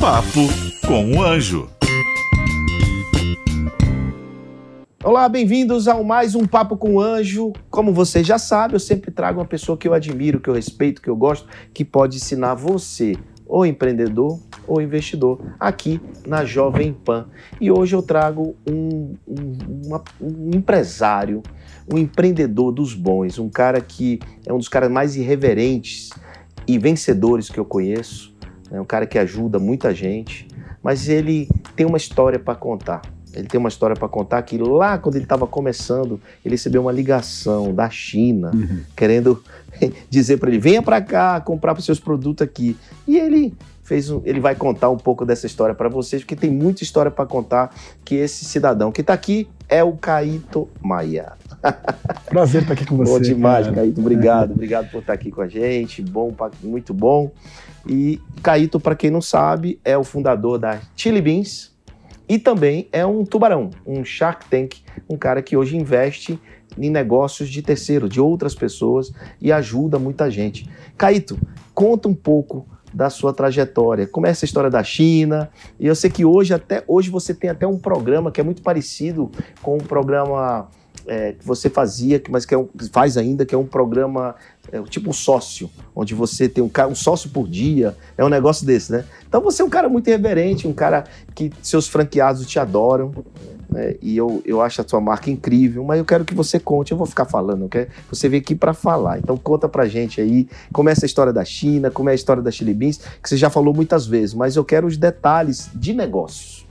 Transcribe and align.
Papo 0.00 0.48
com 0.86 1.12
o 1.12 1.22
Anjo. 1.22 1.68
Olá, 5.04 5.28
bem-vindos 5.28 5.86
ao 5.86 6.02
mais 6.02 6.34
um 6.34 6.46
Papo 6.46 6.78
com 6.78 6.94
o 6.94 7.00
Anjo. 7.02 7.52
Como 7.68 7.92
você 7.92 8.24
já 8.24 8.38
sabe, 8.38 8.74
eu 8.74 8.80
sempre 8.80 9.10
trago 9.10 9.40
uma 9.40 9.46
pessoa 9.46 9.76
que 9.76 9.86
eu 9.86 9.92
admiro, 9.92 10.40
que 10.40 10.48
eu 10.48 10.54
respeito, 10.54 11.02
que 11.02 11.10
eu 11.10 11.14
gosto, 11.14 11.46
que 11.74 11.84
pode 11.84 12.16
ensinar 12.16 12.54
você, 12.54 13.14
ou 13.46 13.66
empreendedor 13.66 14.40
ou 14.66 14.80
investidor, 14.80 15.38
aqui 15.60 16.00
na 16.26 16.46
Jovem 16.46 16.94
Pan. 16.94 17.26
E 17.60 17.70
hoje 17.70 17.94
eu 17.94 18.00
trago 18.00 18.56
um, 18.66 19.16
um, 19.28 19.58
uma, 19.84 20.02
um 20.18 20.50
empresário, 20.54 21.42
um 21.92 21.98
empreendedor 21.98 22.72
dos 22.72 22.94
bons, 22.94 23.38
um 23.38 23.50
cara 23.50 23.82
que 23.82 24.18
é 24.46 24.52
um 24.52 24.56
dos 24.58 24.68
caras 24.68 24.90
mais 24.90 25.14
irreverentes 25.14 26.08
e 26.66 26.78
vencedores 26.78 27.50
que 27.50 27.60
eu 27.60 27.66
conheço, 27.66 28.29
é 28.70 28.80
um 28.80 28.84
cara 28.84 29.06
que 29.06 29.18
ajuda 29.18 29.58
muita 29.58 29.94
gente, 29.94 30.46
mas 30.82 31.08
ele 31.08 31.48
tem 31.76 31.86
uma 31.86 31.96
história 31.96 32.38
para 32.38 32.54
contar. 32.54 33.02
Ele 33.32 33.46
tem 33.46 33.58
uma 33.58 33.68
história 33.68 33.94
para 33.94 34.08
contar 34.08 34.42
que 34.42 34.58
lá 34.58 34.98
quando 34.98 35.14
ele 35.14 35.24
estava 35.24 35.46
começando, 35.46 36.20
ele 36.44 36.54
recebeu 36.54 36.82
uma 36.82 36.92
ligação 36.92 37.72
da 37.72 37.88
China 37.88 38.50
Uhum. 38.52 38.80
querendo 38.96 39.42
dizer 40.10 40.38
para 40.38 40.50
ele: 40.50 40.58
venha 40.58 40.82
para 40.82 41.00
cá 41.00 41.40
comprar 41.40 41.76
os 41.76 41.84
seus 41.84 42.00
produtos 42.00 42.44
aqui. 42.44 42.76
E 43.06 43.16
ele 43.18 43.54
fez 43.84 44.10
um, 44.10 44.20
ele 44.24 44.40
vai 44.40 44.54
contar 44.54 44.90
um 44.90 44.96
pouco 44.96 45.24
dessa 45.24 45.46
história 45.46 45.74
para 45.74 45.88
vocês, 45.88 46.22
porque 46.22 46.36
tem 46.36 46.50
muita 46.50 46.82
história 46.82 47.10
para 47.10 47.26
contar 47.26 47.74
que 48.04 48.14
esse 48.16 48.44
cidadão 48.44 48.90
que 48.92 49.00
está 49.00 49.12
aqui 49.12 49.48
é 49.70 49.82
o 49.84 49.92
Caíto 49.92 50.68
Maia. 50.82 51.32
Prazer 52.26 52.62
estar 52.62 52.74
aqui 52.74 52.84
com 52.84 52.96
você. 52.96 53.12
Bom 53.12 53.20
demais, 53.20 53.66
cara. 53.66 53.76
Caíto. 53.76 54.00
Obrigado, 54.00 54.50
obrigado 54.50 54.90
por 54.90 54.98
estar 55.00 55.12
aqui 55.12 55.30
com 55.30 55.40
a 55.40 55.48
gente. 55.48 56.02
Bom, 56.02 56.34
muito 56.62 56.92
bom. 56.92 57.30
E 57.86 58.20
Caíto, 58.42 58.80
para 58.80 58.96
quem 58.96 59.10
não 59.10 59.22
sabe, 59.22 59.80
é 59.84 59.96
o 59.96 60.04
fundador 60.04 60.58
da 60.58 60.80
Chili 60.96 61.22
Beans 61.22 61.70
e 62.28 62.38
também 62.38 62.88
é 62.92 63.06
um 63.06 63.24
tubarão, 63.24 63.70
um 63.86 64.04
Shark 64.04 64.48
Tank, 64.48 64.76
um 65.08 65.16
cara 65.16 65.40
que 65.42 65.56
hoje 65.56 65.76
investe 65.76 66.38
em 66.78 66.90
negócios 66.90 67.48
de 67.48 67.62
terceiro, 67.62 68.08
de 68.08 68.20
outras 68.20 68.54
pessoas 68.54 69.12
e 69.40 69.50
ajuda 69.50 69.98
muita 69.98 70.30
gente. 70.30 70.68
Caíto, 70.96 71.38
conta 71.74 72.08
um 72.08 72.14
pouco 72.14 72.66
da 72.92 73.10
sua 73.10 73.32
trajetória. 73.32 74.06
Como 74.06 74.26
é 74.26 74.30
essa 74.30 74.44
história 74.44 74.70
da 74.70 74.82
China? 74.82 75.48
E 75.78 75.86
eu 75.86 75.94
sei 75.94 76.10
que 76.10 76.24
hoje 76.24 76.52
até 76.54 76.82
hoje 76.86 77.10
você 77.10 77.32
tem 77.34 77.50
até 77.50 77.66
um 77.66 77.78
programa 77.78 78.30
que 78.30 78.40
é 78.40 78.44
muito 78.44 78.62
parecido 78.62 79.30
com 79.62 79.76
um 79.76 79.80
programa 79.80 80.68
é, 81.06 81.32
que 81.32 81.46
você 81.46 81.70
fazia, 81.70 82.22
mas 82.28 82.44
que 82.44 82.54
é 82.54 82.58
um, 82.58 82.68
faz 82.92 83.16
ainda, 83.16 83.44
que 83.46 83.54
é 83.54 83.58
um 83.58 83.66
programa 83.66 84.34
é, 84.70 84.80
tipo 84.82 85.10
um 85.10 85.12
sócio, 85.12 85.70
onde 85.94 86.14
você 86.14 86.48
tem 86.48 86.62
um, 86.62 86.70
um 86.88 86.94
sócio 86.94 87.30
por 87.30 87.48
dia, 87.48 87.96
é 88.16 88.24
um 88.24 88.28
negócio 88.28 88.66
desse, 88.66 88.92
né? 88.92 89.04
Então 89.28 89.40
você 89.40 89.62
é 89.62 89.64
um 89.64 89.70
cara 89.70 89.88
muito 89.88 90.08
irreverente, 90.08 90.68
um 90.68 90.72
cara 90.72 91.04
que 91.34 91.50
seus 91.62 91.88
franqueados 91.88 92.46
te 92.46 92.58
adoram, 92.58 93.12
né? 93.70 93.94
e 94.02 94.16
eu, 94.16 94.42
eu 94.44 94.60
acho 94.60 94.80
a 94.80 94.84
sua 94.86 95.00
marca 95.00 95.30
incrível, 95.30 95.84
mas 95.84 95.98
eu 95.98 96.04
quero 96.04 96.24
que 96.24 96.34
você 96.34 96.58
conte, 96.58 96.92
eu 96.92 96.98
vou 96.98 97.06
ficar 97.06 97.24
falando, 97.24 97.62
eu 97.62 97.68
quero, 97.68 97.88
você 98.10 98.28
veio 98.28 98.42
aqui 98.42 98.54
para 98.54 98.74
falar, 98.74 99.18
então 99.18 99.36
conta 99.36 99.68
pra 99.68 99.86
gente 99.86 100.20
aí 100.20 100.48
como 100.72 100.88
é 100.88 100.92
essa 100.92 101.06
história 101.06 101.32
da 101.32 101.44
China, 101.44 101.90
como 101.90 102.08
é 102.08 102.12
a 102.12 102.14
história 102.14 102.42
da 102.42 102.50
Chili 102.50 102.74
Beans, 102.74 102.98
que 103.22 103.28
você 103.28 103.36
já 103.36 103.48
falou 103.48 103.72
muitas 103.72 104.06
vezes, 104.06 104.34
mas 104.34 104.56
eu 104.56 104.64
quero 104.64 104.86
os 104.86 104.96
detalhes 104.96 105.70
de 105.74 105.92
negócios. 105.92 106.66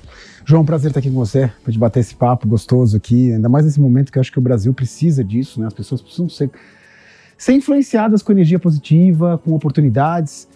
João, 0.49 0.65
prazer 0.65 0.89
estar 0.89 0.99
aqui 0.99 1.11
com 1.11 1.15
você, 1.15 1.51
para 1.63 1.71
te 1.71 1.77
bater 1.77 1.99
esse 1.99 2.15
papo 2.15 2.47
gostoso 2.47 2.97
aqui, 2.97 3.31
ainda 3.31 3.47
mais 3.47 3.65
nesse 3.65 3.79
momento 3.79 4.11
que 4.11 4.17
eu 4.17 4.19
acho 4.19 4.31
que 4.31 4.39
o 4.39 4.41
Brasil 4.41 4.73
precisa 4.73 5.23
disso, 5.23 5.61
né? 5.61 5.67
As 5.67 5.73
pessoas 5.73 6.01
precisam 6.01 6.27
ser, 6.27 6.49
ser 7.37 7.53
influenciadas 7.53 8.23
com 8.23 8.31
energia 8.31 8.57
positiva, 8.57 9.39
com 9.45 9.53
oportunidades. 9.53 10.48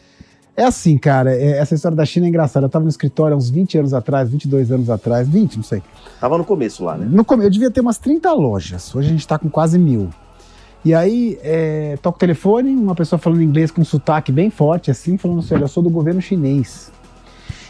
É 0.56 0.64
assim, 0.64 0.98
cara, 0.98 1.34
é- 1.36 1.58
essa 1.58 1.74
história 1.74 1.96
da 1.96 2.06
China 2.06 2.28
é 2.28 2.30
engraçada. 2.30 2.66
Eu 2.66 2.68
estava 2.68 2.84
no 2.84 2.90
escritório 2.90 3.34
há 3.34 3.38
uns 3.38 3.50
20 3.50 3.78
anos 3.80 3.94
atrás, 3.94 4.30
22 4.30 4.72
anos 4.72 4.90
atrás, 4.90 5.28
20, 5.28 5.56
não 5.58 5.64
sei. 5.64 5.82
Tava 6.20 6.38
no 6.38 6.46
começo 6.46 6.84
lá, 6.84 6.96
né? 6.96 7.08
No 7.10 7.26
come- 7.26 7.44
eu 7.44 7.50
devia 7.50 7.72
ter 7.72 7.82
umas 7.82 7.98
30 7.98 8.32
lojas, 8.34 8.94
hoje 8.96 9.08
a 9.08 9.12
gente 9.12 9.22
está 9.22 9.40
com 9.40 9.50
quase 9.50 9.80
mil. 9.80 10.10
E 10.86 10.94
aí, 10.94 11.40
é, 11.42 11.98
toca 12.02 12.18
o 12.18 12.20
telefone, 12.20 12.70
uma 12.76 12.94
pessoa 12.94 13.18
falando 13.18 13.42
inglês 13.42 13.72
com 13.72 13.82
um 13.82 13.86
sotaque 13.86 14.32
bem 14.32 14.50
forte, 14.50 14.92
assim, 14.92 15.18
falando 15.18 15.40
assim: 15.40 15.56
olha, 15.56 15.64
eu 15.64 15.68
sou 15.68 15.82
do 15.82 15.90
governo 15.90 16.22
chinês. 16.22 16.92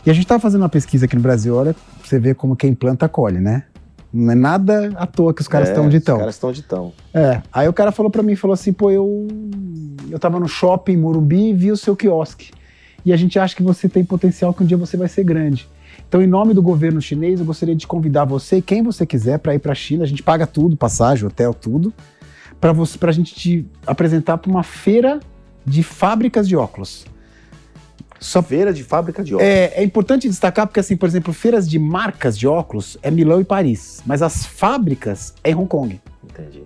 E 0.05 0.09
a 0.09 0.13
gente 0.13 0.23
estava 0.25 0.41
fazendo 0.41 0.63
uma 0.63 0.69
pesquisa 0.69 1.05
aqui 1.05 1.15
no 1.15 1.21
Brasil, 1.21 1.55
olha, 1.55 1.73
você 2.03 2.19
vê 2.19 2.33
como 2.33 2.55
quem 2.55 2.73
planta 2.73 3.07
colhe, 3.07 3.39
né? 3.39 3.63
Não 4.11 4.31
é 4.31 4.35
nada 4.35 4.91
à 4.95 5.07
toa 5.07 5.33
que 5.33 5.41
os 5.41 5.47
caras 5.47 5.69
É, 5.69 5.71
estão 5.71 5.85
onde 5.85 5.97
estão. 5.97 6.15
Os 6.15 6.19
caras 6.19 6.35
estão 6.35 6.49
onde 6.49 6.59
estão. 6.59 6.91
É. 7.13 7.41
Aí 7.53 7.67
o 7.69 7.73
cara 7.73 7.91
falou 7.91 8.11
pra 8.11 8.21
mim, 8.21 8.35
falou 8.35 8.53
assim, 8.53 8.73
pô, 8.73 8.91
eu 8.91 9.27
eu 10.11 10.19
tava 10.19 10.39
no 10.39 10.47
shopping 10.47 10.93
em 10.93 10.97
Morumbi 10.97 11.49
e 11.49 11.53
vi 11.53 11.71
o 11.71 11.77
seu 11.77 11.95
quiosque. 11.95 12.51
E 13.05 13.11
a 13.11 13.17
gente 13.17 13.37
acha 13.37 13.55
que 13.55 13.63
você 13.63 13.89
tem 13.89 14.03
potencial 14.03 14.53
que 14.53 14.63
um 14.63 14.65
dia 14.65 14.77
você 14.77 14.95
vai 14.95 15.07
ser 15.07 15.23
grande. 15.23 15.67
Então, 16.07 16.21
em 16.21 16.27
nome 16.27 16.53
do 16.53 16.61
governo 16.61 17.01
chinês, 17.01 17.39
eu 17.39 17.45
gostaria 17.45 17.75
de 17.75 17.87
convidar 17.87 18.25
você, 18.25 18.61
quem 18.61 18.83
você 18.83 19.05
quiser, 19.05 19.39
para 19.39 19.55
ir 19.55 19.59
para 19.59 19.71
a 19.71 19.75
China. 19.75 20.03
A 20.03 20.07
gente 20.07 20.23
paga 20.23 20.45
tudo, 20.45 20.77
passagem, 20.77 21.25
hotel, 21.25 21.53
tudo, 21.53 21.93
para 22.61 22.71
você, 22.71 22.97
para 22.97 23.09
a 23.09 23.13
gente 23.13 23.33
te 23.33 23.65
apresentar 23.85 24.37
para 24.37 24.49
uma 24.49 24.63
feira 24.63 25.19
de 25.65 25.83
fábricas 25.83 26.47
de 26.47 26.55
óculos. 26.55 27.05
Só 28.19 28.41
feira 28.41 28.71
de 28.71 28.83
fábrica 28.83 29.23
de 29.23 29.35
óculos. 29.35 29.51
É, 29.51 29.81
é 29.81 29.83
importante 29.83 30.29
destacar 30.29 30.65
porque, 30.65 30.79
assim, 30.79 30.95
por 30.95 31.09
exemplo, 31.09 31.33
feiras 31.33 31.69
de 31.69 31.77
marcas 31.77 32.37
de 32.37 32.47
óculos 32.47 32.97
é 33.01 33.11
Milão 33.11 33.41
e 33.41 33.43
Paris, 33.43 34.01
mas 34.05 34.21
as 34.21 34.45
fábricas 34.45 35.33
é 35.43 35.51
em 35.51 35.55
Hong 35.55 35.67
Kong. 35.67 35.99
Entendi. 36.23 36.63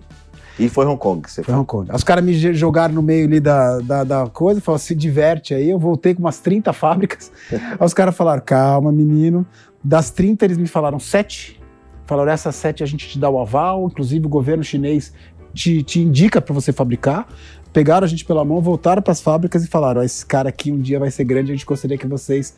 E 0.58 0.68
foi 0.68 0.86
Hong 0.86 0.98
Kong 0.98 1.22
que 1.22 1.30
você 1.30 1.42
Foi 1.42 1.52
foi. 1.52 1.60
Hong 1.60 1.66
Kong. 1.66 1.90
Os 1.92 2.02
caras 2.02 2.24
me 2.24 2.34
jogaram 2.54 2.94
no 2.94 3.02
meio 3.02 3.26
ali 3.26 3.40
da, 3.40 3.78
da, 3.78 4.04
da 4.04 4.26
coisa, 4.26 4.60
falaram, 4.60 4.82
se 4.82 4.94
diverte 4.94 5.54
aí. 5.54 5.70
Eu 5.70 5.78
voltei 5.78 6.14
com 6.14 6.20
umas 6.20 6.38
30 6.40 6.72
fábricas. 6.72 7.30
aí 7.50 7.76
os 7.80 7.94
caras 7.94 8.16
falaram, 8.16 8.42
calma, 8.44 8.90
menino. 8.90 9.46
Das 9.82 10.10
30, 10.10 10.44
eles 10.44 10.58
me 10.58 10.66
falaram 10.66 10.98
sete. 10.98 11.60
Falaram, 12.06 12.32
essas 12.32 12.54
sete 12.56 12.82
a 12.82 12.86
gente 12.86 13.08
te 13.08 13.18
dá 13.18 13.28
o 13.28 13.38
aval, 13.38 13.86
inclusive 13.86 14.26
o 14.26 14.28
governo 14.28 14.64
chinês 14.64 15.12
te, 15.54 15.82
te 15.82 16.00
indica 16.00 16.40
para 16.40 16.54
você 16.54 16.72
fabricar. 16.72 17.28
Pegaram 17.72 18.04
a 18.04 18.08
gente 18.08 18.24
pela 18.24 18.44
mão, 18.44 18.60
voltaram 18.60 19.02
para 19.02 19.12
as 19.12 19.20
fábricas 19.20 19.62
e 19.64 19.68
falaram, 19.68 20.02
esse 20.02 20.24
cara 20.24 20.48
aqui 20.48 20.72
um 20.72 20.78
dia 20.78 20.98
vai 20.98 21.10
ser 21.10 21.24
grande, 21.24 21.52
a 21.52 21.54
gente 21.54 21.66
gostaria 21.66 21.98
que 21.98 22.06
vocês 22.06 22.54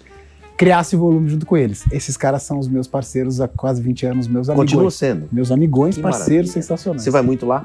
criassem 0.56 0.99
volume 0.99 1.28
junto 1.28 1.47
com 1.47 1.56
eles. 1.56 1.84
Esses 1.91 2.16
caras 2.16 2.43
são 2.43 2.59
os 2.59 2.69
meus 2.69 2.87
parceiros 2.87 3.41
há 3.41 3.49
quase 3.49 3.83
20 3.83 4.06
anos, 4.06 4.28
meus 4.28 4.49
amigos. 4.49 4.71
Continua 4.71 4.91
sendo. 4.91 5.28
Meus 5.33 5.50
amigões, 5.50 5.97
Que 5.97 6.03
parceiros 6.03 6.49
maravilha. 6.49 6.53
sensacionais. 6.53 7.03
Você 7.03 7.10
vai 7.10 7.22
muito 7.22 7.47
lá? 7.47 7.65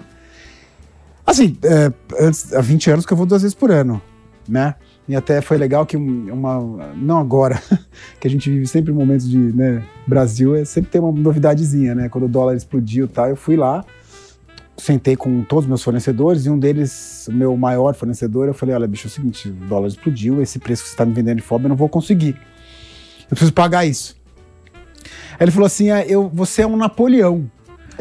Assim, 1.25 1.57
é, 1.63 1.91
antes, 2.19 2.53
há 2.53 2.61
20 2.61 2.91
anos 2.91 3.05
que 3.05 3.11
eu 3.13 3.17
vou 3.17 3.25
duas 3.25 3.41
vezes 3.41 3.55
por 3.55 3.71
ano, 3.71 4.01
né? 4.47 4.75
E 5.07 5.15
até 5.15 5.39
foi 5.41 5.57
legal 5.57 5.85
que 5.85 5.95
um- 5.97 6.33
uma. 6.33 6.93
Não 6.95 7.19
agora, 7.19 7.61
que 8.19 8.27
a 8.27 8.29
gente 8.31 8.49
vive 8.49 8.67
sempre 8.67 8.91
momentos 8.93 9.29
de. 9.29 9.37
Né, 9.37 9.83
Brasil, 10.07 10.55
é, 10.55 10.65
sempre 10.65 10.89
tem 10.91 11.01
uma 11.01 11.11
novidadezinha, 11.11 11.93
né? 11.95 12.09
Quando 12.09 12.25
o 12.25 12.29
dólar 12.29 12.55
explodiu 12.55 13.05
e 13.05 13.07
tal, 13.07 13.27
eu 13.27 13.35
fui 13.35 13.55
lá, 13.55 13.83
sentei 14.77 15.15
com 15.15 15.43
todos 15.43 15.65
os 15.65 15.69
meus 15.69 15.83
fornecedores 15.83 16.45
e 16.45 16.49
um 16.49 16.57
deles, 16.57 17.27
o 17.27 17.33
meu 17.33 17.55
maior 17.55 17.93
fornecedor, 17.95 18.47
eu 18.47 18.53
falei: 18.53 18.73
olha, 18.75 18.87
bicho, 18.87 19.07
é 19.07 19.09
o 19.09 19.11
seguinte, 19.11 19.49
o 19.49 19.51
dólar 19.67 19.87
explodiu, 19.87 20.41
esse 20.41 20.59
preço 20.59 20.83
que 20.83 20.89
você 20.89 20.93
está 20.93 21.05
me 21.05 21.13
vendendo 21.13 21.37
de 21.37 21.43
fome, 21.43 21.65
eu 21.65 21.69
não 21.69 21.75
vou 21.75 21.89
conseguir. 21.89 22.35
Eu 23.23 23.29
preciso 23.29 23.53
pagar 23.53 23.85
isso. 23.85 24.15
Aí 25.33 25.41
ele 25.41 25.51
falou 25.51 25.65
assim: 25.67 25.91
ah, 25.91 26.05
eu, 26.05 26.29
você 26.33 26.61
é 26.63 26.67
um 26.67 26.77
Napoleão. 26.77 27.49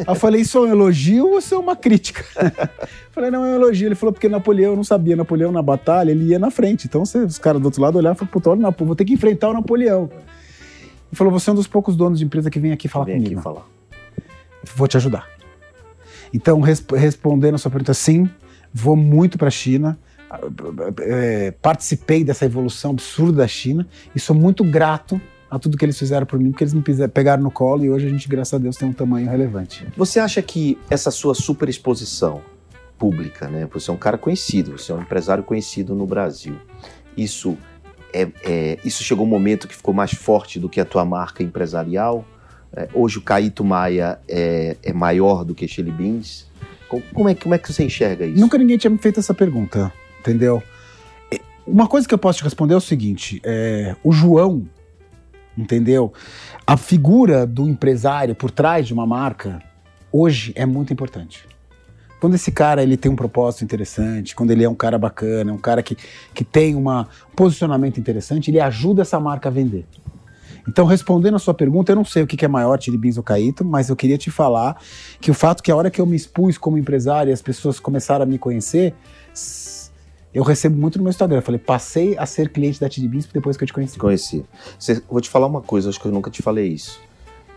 Eu 0.06 0.14
falei, 0.14 0.40
isso 0.42 0.58
é 0.58 0.60
um 0.62 0.66
elogio 0.66 1.26
ou 1.28 1.38
isso 1.38 1.54
é 1.54 1.58
uma 1.58 1.76
crítica? 1.76 2.24
Falei, 3.12 3.30
não, 3.30 3.44
é 3.44 3.50
um 3.50 3.54
elogio. 3.54 3.86
Ele 3.88 3.94
falou, 3.94 4.12
porque 4.12 4.28
Napoleão, 4.28 4.70
eu 4.72 4.76
não 4.76 4.84
sabia, 4.84 5.14
Napoleão 5.14 5.52
na 5.52 5.62
batalha, 5.62 6.10
ele 6.10 6.24
ia 6.24 6.38
na 6.38 6.50
frente. 6.50 6.86
Então 6.86 7.04
você- 7.04 7.18
os 7.18 7.38
caras 7.38 7.60
do 7.60 7.66
outro 7.66 7.80
lado 7.80 7.96
olhavam 7.96 8.14
e 8.26 8.28
falaram, 8.42 8.72
puta, 8.72 8.84
vou 8.84 8.96
ter 8.96 9.04
que 9.04 9.12
enfrentar 9.12 9.50
o 9.50 9.52
Napoleão. 9.54 10.10
Ele 10.12 11.16
falou, 11.16 11.32
você 11.32 11.48
é 11.50 11.52
um 11.52 11.56
dos 11.56 11.66
poucos 11.68 11.94
donos 11.96 12.18
de 12.18 12.24
empresa 12.24 12.50
que 12.50 12.58
vem 12.58 12.72
aqui 12.72 12.88
falar 12.88 13.04
Vem 13.04 13.16
comigo. 13.16 13.34
aqui 13.34 13.42
falar. 13.42 13.66
Vou 14.74 14.88
te 14.88 14.96
ajudar. 14.96 15.28
Então, 16.32 16.60
resp- 16.60 16.90
respondendo 16.92 17.54
a 17.54 17.58
sua 17.58 17.70
pergunta, 17.70 17.94
sim, 17.94 18.28
vou 18.72 18.96
muito 18.96 19.38
para 19.38 19.48
a 19.48 19.50
China. 19.50 19.96
É, 21.02 21.52
participei 21.62 22.24
dessa 22.24 22.44
evolução 22.44 22.90
absurda 22.90 23.38
da 23.38 23.46
China 23.46 23.86
e 24.16 24.18
sou 24.18 24.34
muito 24.34 24.64
grato 24.64 25.20
a 25.54 25.58
tudo 25.58 25.76
que 25.78 25.84
eles 25.84 25.98
fizeram 25.98 26.26
por 26.26 26.38
mim, 26.38 26.50
porque 26.50 26.64
eles 26.64 26.74
me 26.74 26.82
pegaram 27.08 27.42
no 27.42 27.50
colo 27.50 27.84
e 27.84 27.90
hoje 27.90 28.06
a 28.06 28.10
gente, 28.10 28.28
graças 28.28 28.54
a 28.54 28.58
Deus, 28.58 28.76
tem 28.76 28.88
um 28.88 28.92
tamanho 28.92 29.28
relevante. 29.30 29.86
Você 29.96 30.18
acha 30.18 30.42
que 30.42 30.76
essa 30.90 31.10
sua 31.10 31.34
super 31.34 31.68
exposição 31.68 32.42
pública, 32.98 33.48
né? 33.48 33.68
Você 33.72 33.90
é 33.90 33.94
um 33.94 33.96
cara 33.96 34.18
conhecido, 34.18 34.72
você 34.78 34.90
é 34.90 34.94
um 34.94 35.00
empresário 35.02 35.44
conhecido 35.44 35.94
no 35.94 36.06
Brasil. 36.06 36.56
Isso 37.16 37.56
é- 38.12 38.28
é- 38.44 38.78
isso 38.84 39.02
chegou 39.04 39.24
um 39.24 39.28
momento 39.28 39.68
que 39.68 39.74
ficou 39.76 39.94
mais 39.94 40.12
forte 40.12 40.58
do 40.58 40.68
que 40.68 40.80
a 40.80 40.84
tua 40.84 41.04
marca 41.04 41.42
empresarial? 41.42 42.24
É, 42.76 42.88
hoje 42.92 43.18
o 43.18 43.22
Caíto 43.22 43.62
Maia 43.64 44.18
é, 44.28 44.76
é 44.82 44.92
maior 44.92 45.44
do 45.44 45.54
que 45.54 45.68
Chili 45.68 45.92
Beans? 45.92 46.46
Co- 46.88 47.00
Como 47.12 47.28
é, 47.28 47.34
como 47.36 47.54
é 47.54 47.58
que 47.58 47.72
você 47.72 47.84
enxerga 47.84 48.26
isso? 48.26 48.40
Nunca 48.40 48.58
ninguém 48.58 48.76
tinha 48.76 48.90
me 48.90 48.98
feito 48.98 49.20
essa 49.20 49.32
pergunta, 49.34 49.92
entendeu? 50.18 50.60
É, 51.32 51.38
Uma 51.66 51.86
coisa 51.86 52.06
que 52.08 52.12
eu 52.14 52.18
posso 52.18 52.38
te 52.38 52.44
responder 52.44 52.74
é 52.74 52.76
o 52.76 52.80
seguinte: 52.80 53.40
é, 53.44 53.94
o 54.02 54.10
João, 54.12 54.64
entendeu? 55.56 56.12
A 56.66 56.76
figura 56.76 57.46
do 57.46 57.68
empresário 57.68 58.34
por 58.34 58.50
trás 58.50 58.86
de 58.86 58.92
uma 58.92 59.06
marca 59.06 59.60
hoje 60.12 60.52
é 60.56 60.64
muito 60.64 60.92
importante. 60.92 61.46
Quando 62.20 62.34
esse 62.34 62.50
cara 62.50 62.82
ele 62.82 62.96
tem 62.96 63.12
um 63.12 63.16
propósito 63.16 63.64
interessante, 63.64 64.34
quando 64.34 64.50
ele 64.50 64.64
é 64.64 64.68
um 64.68 64.74
cara 64.74 64.96
bacana, 64.96 65.52
um 65.52 65.58
cara 65.58 65.82
que, 65.82 65.96
que 66.32 66.42
tem 66.42 66.74
um 66.74 66.84
posicionamento 67.36 67.98
interessante, 67.98 68.50
ele 68.50 68.60
ajuda 68.60 69.02
essa 69.02 69.20
marca 69.20 69.48
a 69.48 69.52
vender. 69.52 69.86
Então, 70.66 70.86
respondendo 70.86 71.34
a 71.34 71.38
sua 71.38 71.52
pergunta, 71.52 71.92
eu 71.92 71.96
não 71.96 72.04
sei 72.04 72.22
o 72.22 72.26
que 72.26 72.42
é 72.42 72.48
maior, 72.48 72.80
Chili 72.80 72.96
Beans 72.96 73.18
ou 73.18 73.22
Caíto, 73.22 73.64
mas 73.64 73.90
eu 73.90 73.96
queria 73.96 74.16
te 74.16 74.30
falar 74.30 74.80
que 75.20 75.30
o 75.30 75.34
fato 75.34 75.62
que 75.62 75.70
a 75.70 75.76
hora 75.76 75.90
que 75.90 76.00
eu 76.00 76.06
me 76.06 76.16
expus 76.16 76.56
como 76.56 76.78
empresário 76.78 77.30
e 77.30 77.32
as 77.32 77.42
pessoas 77.42 77.78
começaram 77.78 78.22
a 78.22 78.26
me 78.26 78.38
conhecer, 78.38 78.94
eu 80.34 80.42
recebo 80.42 80.76
muito 80.76 80.98
no 80.98 81.04
meu 81.04 81.10
Instagram. 81.10 81.38
Eu 81.38 81.42
falei, 81.42 81.58
passei 81.60 82.18
a 82.18 82.26
ser 82.26 82.48
cliente 82.50 82.80
da 82.80 82.90
Chili 82.90 83.08
Beans 83.08 83.26
depois 83.32 83.56
que 83.56 83.62
eu 83.64 83.66
te 83.66 83.72
conheci. 83.72 83.98
Conheci. 83.98 84.44
Você- 84.78 85.02
vou 85.08 85.20
te 85.20 85.30
falar 85.30 85.46
uma 85.46 85.60
coisa, 85.62 85.88
acho 85.88 86.00
que 86.00 86.06
eu 86.06 86.12
nunca 86.12 86.30
te 86.30 86.42
falei 86.42 86.68
isso. 86.68 87.00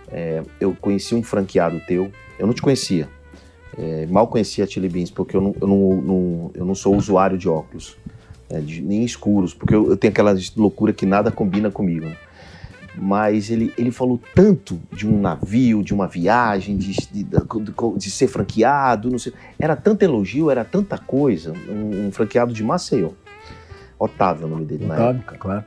É, 0.10 0.42
eu 0.60 0.76
conheci 0.80 1.14
um 1.16 1.24
franqueado 1.24 1.82
teu, 1.88 2.12
eu 2.40 2.48
não 2.48 2.54
te 2.54 2.62
conhecia. 2.62 3.10
É, 3.78 4.06
mal 4.08 4.28
conhecia 4.28 4.64
a 4.64 4.68
Chili 4.68 4.88
Beans, 4.90 5.12
porque 5.12 5.36
eu 5.36 5.42
não, 5.42 5.56
eu 5.60 5.68
não, 5.68 6.02
não- 6.02 6.52
eu 6.54 6.66
não 6.66 6.74
sou 6.76 6.96
usuário 6.96 7.38
de 7.38 7.50
óculos, 7.50 7.98
é, 8.50 8.60
de- 8.60 8.82
nem 8.82 9.04
escuros, 9.04 9.54
porque 9.54 9.76
eu, 9.76 9.90
eu 9.90 9.98
tenho 9.98 10.12
aquela 10.12 10.36
loucura 10.56 10.94
que 10.94 11.06
nada 11.06 11.30
combina 11.32 11.70
comigo. 11.70 12.06
né? 12.06 12.16
Mas 13.00 13.50
ele, 13.52 13.74
ele 13.78 13.92
falou 13.92 14.20
tanto 14.34 14.80
de 14.92 15.08
um 15.08 15.20
navio, 15.22 15.84
de 15.84 15.94
uma 15.94 16.08
viagem, 16.08 16.76
de, 16.78 16.94
de, 17.12 17.24
de- 17.24 17.98
de 17.98 18.12
ser 18.12 18.28
franqueado, 18.28 19.10
não 19.12 19.20
sei. 19.20 19.34
Era 19.60 19.76
tanto 19.76 20.04
elogio, 20.04 20.50
era 20.50 20.66
tanta 20.66 20.98
coisa. 20.98 21.54
Um, 21.70 22.08
um 22.08 22.12
franqueado 22.12 22.54
de 22.54 22.64
Maceió. 22.64 23.12
Otávio 24.00 24.44
é 24.44 24.46
o 24.48 24.50
nome 24.50 24.66
dele, 24.66 24.86
na 24.86 24.96
época. 25.10 25.38
claro. 25.38 25.66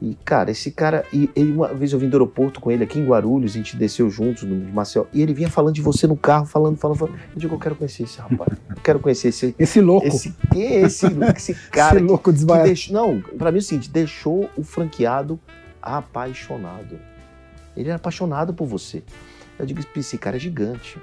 E, 0.00 0.14
cara, 0.26 0.50
esse 0.50 0.70
cara. 0.70 1.04
E, 1.10 1.30
ele, 1.34 1.52
uma 1.52 1.72
vez 1.72 1.90
eu 1.94 1.98
vim 1.98 2.06
do 2.10 2.14
aeroporto 2.16 2.60
com 2.60 2.70
ele 2.70 2.84
aqui 2.84 2.98
em 2.98 3.06
Guarulhos, 3.06 3.52
a 3.52 3.54
gente 3.54 3.76
desceu 3.78 4.10
juntos 4.10 4.42
no 4.42 4.60
de 4.60 4.70
Maceió, 4.70 5.06
e 5.10 5.22
ele 5.22 5.32
vinha 5.32 5.48
falando 5.48 5.74
de 5.74 5.80
você 5.80 6.06
no 6.06 6.14
carro, 6.16 6.44
falando, 6.44 6.76
falando, 6.76 6.98
falando. 6.98 7.14
Eu 7.34 7.38
digo, 7.40 7.54
eu 7.54 7.58
quero 7.58 7.74
conhecer 7.76 8.02
esse 8.02 8.18
rapaz. 8.18 8.58
Eu 8.68 8.76
quero 8.84 9.00
conhecer 9.00 9.28
esse. 9.28 9.54
Esse 9.58 9.80
louco, 9.80 10.06
Esse, 10.06 10.34
esse, 10.54 11.06
esse 11.34 11.54
cara 11.72 11.96
esse 11.96 12.04
louco 12.06 12.30
deixou. 12.30 12.92
Não, 12.94 13.22
pra 13.38 13.50
mim 13.50 13.56
é 13.56 13.60
o 13.60 13.62
seguinte: 13.62 13.88
deixou 13.90 14.50
o 14.54 14.62
franqueado 14.62 15.40
apaixonado. 15.86 16.98
Ele 17.76 17.88
era 17.88 17.96
apaixonado 17.96 18.52
por 18.52 18.66
você. 18.66 19.02
Eu 19.58 19.64
digo, 19.64 19.80
esse 19.96 20.18
cara 20.18 20.36
é 20.36 20.40
gigante. 20.40 20.98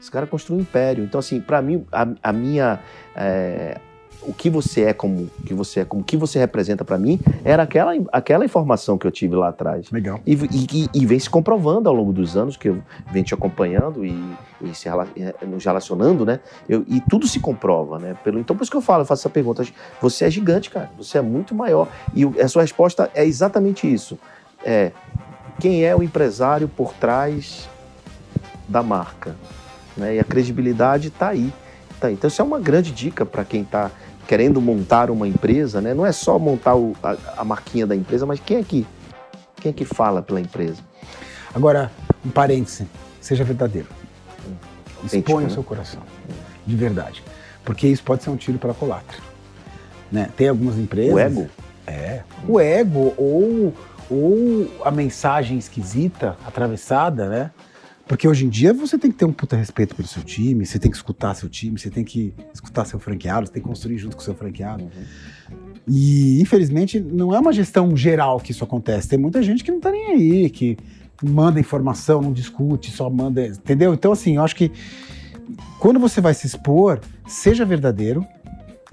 Esse 0.00 0.10
cara 0.10 0.26
construiu 0.26 0.58
um 0.58 0.62
império. 0.62 1.04
Então, 1.04 1.18
assim, 1.18 1.40
pra 1.40 1.60
mim, 1.60 1.86
a, 1.92 2.06
a 2.22 2.32
minha. 2.32 2.80
é, 3.14 3.78
o 4.22 4.32
que 4.32 4.48
você 4.48 4.84
é 4.84 4.92
como 4.94 5.30
o 5.40 5.42
que 5.44 5.52
você 5.52 5.80
é 5.80 5.84
como 5.84 6.02
que 6.02 6.16
você 6.16 6.38
representa 6.38 6.84
pra 6.84 6.96
mim 6.96 7.20
era 7.44 7.62
aquela, 7.62 7.92
aquela 8.12 8.44
informação 8.44 8.96
que 8.96 9.06
eu 9.06 9.10
tive 9.10 9.36
lá 9.36 9.48
atrás 9.48 9.90
Legal. 9.90 10.18
e, 10.26 10.32
e- 10.34 10.88
e 10.94 11.06
vem 11.06 11.18
se 11.18 11.28
comprovando 11.28 11.88
ao 11.88 11.94
longo 11.94 12.12
dos 12.12 12.36
anos 12.36 12.56
que 12.56 12.68
eu 12.70 12.82
venho 13.12 13.24
te 13.24 13.34
acompanhando 13.34 14.04
e, 14.04 14.14
e 14.62 14.74
se 14.74 14.88
rela- 14.88 15.08
eh, 15.16 15.34
nos 15.46 15.64
relacionando, 15.64 16.24
né? 16.24 16.40
Eu- 16.68 16.84
e 16.88 17.00
tudo 17.02 17.26
se 17.26 17.38
comprova, 17.38 17.98
né? 17.98 18.16
Pelo, 18.24 18.38
então 18.38 18.56
por 18.56 18.62
isso 18.62 18.70
que 18.70 18.76
eu 18.76 18.80
falo, 18.80 19.02
eu 19.02 19.06
faço 19.06 19.22
essa 19.22 19.30
pergunta. 19.30 19.62
Você 20.00 20.24
é 20.24 20.30
gigante, 20.30 20.70
cara. 20.70 20.90
Você 20.96 21.18
é 21.18 21.22
muito 21.22 21.54
maior. 21.54 21.88
E 22.14 22.24
a 22.40 22.48
sua 22.48 22.62
resposta 22.62 23.10
é 23.14 23.24
exatamente 23.26 23.92
isso. 23.92 24.18
É 24.64 24.90
quem 25.60 25.84
é 25.84 25.94
o 25.94 26.02
empresário 26.02 26.66
por 26.68 26.92
trás 26.94 27.68
da 28.66 28.82
marca, 28.82 29.36
né? 29.96 30.16
E 30.16 30.18
a 30.18 30.24
credibilidade 30.24 31.08
está 31.08 31.28
aí. 31.28 31.52
Tá 32.04 32.08
aí. 32.08 32.14
Então 32.14 32.28
isso 32.28 32.42
é 32.42 32.44
uma 32.44 32.60
grande 32.60 32.92
dica 32.92 33.24
para 33.24 33.44
quem 33.46 33.62
está 33.62 33.90
querendo 34.28 34.60
montar 34.60 35.10
uma 35.10 35.26
empresa, 35.26 35.80
né? 35.80 35.94
Não 35.94 36.04
é 36.04 36.12
só 36.12 36.38
montar 36.38 36.74
o- 36.74 36.94
a, 37.02 37.16
a 37.38 37.44
marquinha 37.44 37.86
da 37.86 37.96
empresa, 37.96 38.26
mas 38.26 38.38
quem 38.40 38.58
é 38.58 38.62
que 38.62 38.86
quem 39.56 39.70
é 39.70 39.72
que 39.72 39.86
fala 39.86 40.20
pela 40.20 40.38
empresa? 40.38 40.82
Agora, 41.54 41.90
um 42.24 42.28
parêntese, 42.28 42.86
seja 43.22 43.42
verdadeiro. 43.42 43.88
Exponha 45.02 45.46
né? 45.46 45.52
o 45.52 45.54
seu 45.54 45.62
coração, 45.62 46.02
de 46.66 46.76
verdade. 46.76 47.24
Porque 47.64 47.86
isso 47.86 48.02
pode 48.02 48.22
ser 48.22 48.28
um 48.28 48.36
tiro 48.36 48.58
para 48.58 48.72
a 48.72 48.74
culatra. 48.74 49.16
Né? 50.12 50.28
Tem 50.36 50.50
algumas 50.50 50.76
empresas... 50.76 51.14
O 51.14 51.18
ego? 51.18 51.48
É. 51.86 52.20
O 52.46 52.60
ego 52.60 53.14
ou, 53.16 53.72
ou 54.10 54.70
a 54.84 54.90
mensagem 54.90 55.56
esquisita, 55.56 56.36
atravessada, 56.46 57.28
né? 57.28 57.50
Porque 58.06 58.28
hoje 58.28 58.44
em 58.44 58.48
dia 58.48 58.72
você 58.72 58.98
tem 58.98 59.10
que 59.10 59.16
ter 59.16 59.24
um 59.24 59.32
puta 59.32 59.56
respeito 59.56 59.94
pelo 59.94 60.06
seu 60.06 60.22
time, 60.22 60.66
você 60.66 60.78
tem 60.78 60.90
que 60.90 60.96
escutar 60.96 61.34
seu 61.34 61.48
time, 61.48 61.78
você 61.78 61.90
tem 61.90 62.04
que 62.04 62.34
escutar 62.52 62.84
seu 62.84 62.98
franqueado, 62.98 63.46
você 63.46 63.52
tem 63.52 63.62
que 63.62 63.68
construir 63.68 63.96
junto 63.96 64.16
com 64.16 64.22
seu 64.22 64.34
franqueado. 64.34 64.90
E, 65.88 66.40
infelizmente, 66.40 67.00
não 67.00 67.34
é 67.34 67.38
uma 67.38 67.52
gestão 67.52 67.96
geral 67.96 68.40
que 68.40 68.52
isso 68.52 68.64
acontece. 68.64 69.08
Tem 69.08 69.18
muita 69.18 69.42
gente 69.42 69.64
que 69.64 69.70
não 69.70 69.80
tá 69.80 69.90
nem 69.90 70.06
aí, 70.06 70.50
que 70.50 70.76
manda 71.22 71.60
informação, 71.60 72.20
não 72.20 72.32
discute, 72.32 72.90
só 72.90 73.08
manda. 73.08 73.46
Entendeu? 73.46 73.94
Então, 73.94 74.12
assim, 74.12 74.36
eu 74.36 74.42
acho 74.42 74.56
que 74.56 74.70
quando 75.78 75.98
você 75.98 76.20
vai 76.20 76.34
se 76.34 76.46
expor, 76.46 77.00
seja 77.26 77.64
verdadeiro 77.64 78.26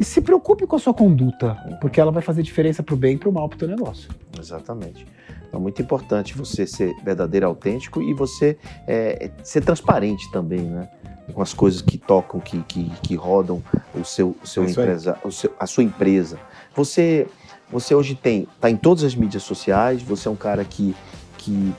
e 0.01 0.03
se 0.03 0.19
preocupe 0.19 0.65
com 0.65 0.75
a 0.75 0.79
sua 0.79 0.95
conduta, 0.95 1.55
porque 1.79 2.01
ela 2.01 2.11
vai 2.11 2.23
fazer 2.23 2.41
diferença 2.41 2.81
pro 2.81 2.95
bem 2.95 3.13
e 3.13 3.17
pro 3.19 3.31
mal 3.31 3.47
pro 3.47 3.59
teu 3.59 3.67
negócio. 3.67 4.09
Exatamente. 4.39 5.05
Então, 5.47 5.59
é 5.59 5.61
muito 5.61 5.79
importante 5.79 6.35
você 6.35 6.65
ser 6.65 6.91
verdadeiro, 7.03 7.45
autêntico 7.45 8.01
e 8.01 8.11
você 8.11 8.57
é, 8.87 9.29
ser 9.43 9.61
transparente 9.61 10.29
também, 10.31 10.61
né? 10.61 10.89
Com 11.35 11.41
as 11.43 11.53
coisas 11.53 11.83
que 11.83 11.99
tocam, 11.99 12.39
que, 12.39 12.63
que, 12.63 12.89
que 13.03 13.15
rodam 13.15 13.61
o 13.93 14.03
seu, 14.03 14.35
o 14.43 14.47
seu 14.47 14.63
É 14.63 14.71
empresa, 14.71 15.17
o 15.23 15.31
seu- 15.31 15.53
a 15.59 15.67
sua 15.67 15.83
empresa. 15.83 16.39
Você, 16.75 17.27
você 17.71 17.93
hoje 17.93 18.15
tem, 18.15 18.47
tá 18.59 18.71
em 18.71 18.75
todas 18.75 19.03
as 19.03 19.13
mídias 19.13 19.43
sociais, 19.43 20.01
você 20.01 20.27
é 20.27 20.31
um 20.31 20.35
cara 20.35 20.65
que, 20.65 20.95
que 21.37 21.71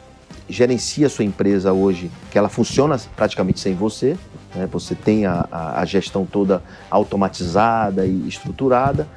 gerencia 0.49 1.09
a 1.09 1.11
sua 1.11 1.25
empresa 1.25 1.73
hoje, 1.73 2.09
que 2.31 2.39
ela 2.39 2.49
funciona 2.49 2.97
praticamente 3.17 3.59
sem 3.59 3.75
você, 3.75 4.17
né? 4.55 4.69
Você 4.71 4.95
tem 4.95 5.27
a, 5.27 5.47
a, 5.51 5.85
gestão 5.85 6.27
toda 6.27 6.63
automatizada 6.91 8.07
e 8.07 8.29
estruturada. 8.29 9.09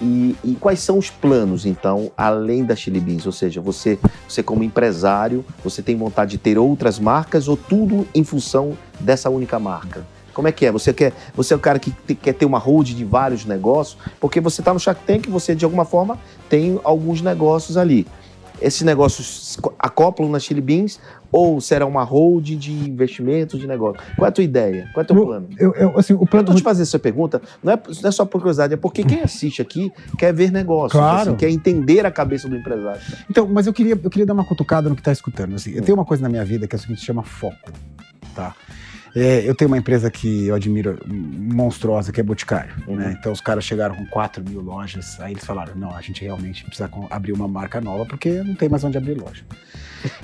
E, 0.00 0.36
e 0.42 0.56
quais 0.56 0.80
são 0.80 0.98
os 0.98 1.10
planos, 1.10 1.64
então, 1.64 2.10
além 2.16 2.64
da 2.64 2.74
Chili 2.74 2.98
Beans? 2.98 3.24
Ou 3.24 3.30
seja, 3.30 3.60
você, 3.60 3.98
você 4.28 4.42
como 4.42 4.64
empresário, 4.64 5.44
você 5.62 5.80
tem 5.80 5.96
vontade 5.96 6.32
de 6.32 6.38
ter 6.38 6.58
outras 6.58 6.98
marcas 6.98 7.46
ou 7.46 7.56
tudo 7.56 8.06
em 8.12 8.24
função 8.24 8.76
dessa 8.98 9.30
única 9.30 9.60
marca? 9.60 10.04
Como 10.34 10.48
é 10.48 10.52
que 10.52 10.66
é? 10.66 10.72
Você 10.72 10.92
quer, 10.92 11.12
você 11.34 11.54
é 11.54 11.56
o 11.56 11.60
cara 11.60 11.78
que 11.78 11.90
te- 11.90 12.14
quer 12.14 12.32
ter 12.32 12.46
uma 12.46 12.58
hold 12.58 12.88
de 12.88 13.04
vários 13.04 13.44
negócios, 13.44 13.96
porque 14.18 14.40
você 14.40 14.60
está 14.60 14.72
no 14.72 14.80
Shark 14.80 15.02
Tank, 15.06 15.28
você 15.28 15.54
de 15.54 15.64
alguma 15.64 15.84
forma 15.84 16.18
tem 16.48 16.80
alguns 16.82 17.20
negócios 17.20 17.76
ali. 17.76 18.06
Esses 18.60 18.82
negócios 18.82 19.58
acoplam 19.78 20.28
na 20.30 20.38
Chili 20.38 20.60
Beans 20.60 20.98
ou 21.32 21.60
será 21.60 21.86
uma 21.86 22.04
hold 22.04 22.44
de 22.50 22.70
investimentos 22.70 23.58
de 23.58 23.66
negócio? 23.66 24.00
Qual 24.16 24.26
é 24.26 24.28
a 24.28 24.32
tua 24.32 24.44
ideia? 24.44 24.88
Qual 24.92 25.00
é 25.00 25.04
o 25.04 25.06
teu 25.06 25.16
No- 25.16 25.26
plano? 25.26 25.48
Eu, 25.58 25.74
eu, 25.74 25.98
assim, 25.98 26.12
o 26.12 26.22
Eu 26.22 26.26
plano 26.26 26.46
tô 26.46 26.54
te 26.54 26.62
fazendo 26.62 26.82
essa 26.82 26.98
pergunta, 26.98 27.40
não 27.62 27.72
é, 27.72 27.80
não 28.02 28.08
é 28.08 28.12
só 28.12 28.24
por 28.26 28.38
curiosidade, 28.40 28.74
é 28.74 28.76
porque 28.76 29.02
quem 29.02 29.22
assiste 29.22 29.62
aqui 29.62 29.90
quer 30.18 30.32
ver 30.34 30.52
negócios, 30.52 30.92
Claro. 30.92 31.30
assim, 31.30 31.36
quer 31.36 31.48
entender 31.50 32.04
a 32.04 32.10
cabeça 32.10 32.46
do 32.48 32.54
empresário. 32.56 33.00
Então, 33.30 33.48
mas 33.48 33.66
eu 33.66 33.72
queria, 33.72 33.98
eu 34.02 34.10
queria 34.10 34.26
dar 34.26 34.34
uma 34.34 34.44
cutucada 34.44 34.88
no 34.90 34.94
que 34.94 35.02
tá 35.02 35.10
escutando. 35.12 35.54
Assim, 35.54 35.70
eu 35.72 35.82
tenho 35.82 35.96
uma 35.96 36.04
coisa 36.04 36.22
na 36.22 36.28
minha 36.28 36.44
vida 36.44 36.68
que 36.68 36.76
é 36.76 36.78
o 36.78 36.80
seguinte, 36.80 37.00
se 37.00 37.06
chama 37.06 37.22
foco, 37.22 37.56
tá? 38.34 38.54
É, 39.14 39.46
eu 39.46 39.54
tenho 39.54 39.70
uma 39.70 39.76
empresa 39.76 40.10
que 40.10 40.46
eu 40.46 40.54
admiro 40.54 40.98
hum, 41.06 41.50
monstruosa, 41.52 42.10
que 42.10 42.20
é 42.20 42.22
Boticário. 42.22 42.74
Uhum. 42.86 42.96
Né? 42.96 43.16
Então 43.18 43.30
os 43.30 43.40
caras 43.40 43.64
chegaram 43.64 43.94
com 43.94 44.06
4 44.06 44.42
mil 44.42 44.60
lojas, 44.60 45.20
aí 45.20 45.32
eles 45.32 45.44
falaram, 45.44 45.74
não, 45.74 45.94
a 45.94 46.00
gente 46.00 46.24
realmente 46.24 46.64
precisa 46.64 46.90
abrir 47.10 47.32
uma 47.32 47.46
marca 47.46 47.80
nova, 47.80 48.06
porque 48.06 48.42
não 48.42 48.54
tem 48.54 48.68
mais 48.68 48.82
onde 48.84 48.96
abrir 48.96 49.14
loja. 49.14 49.44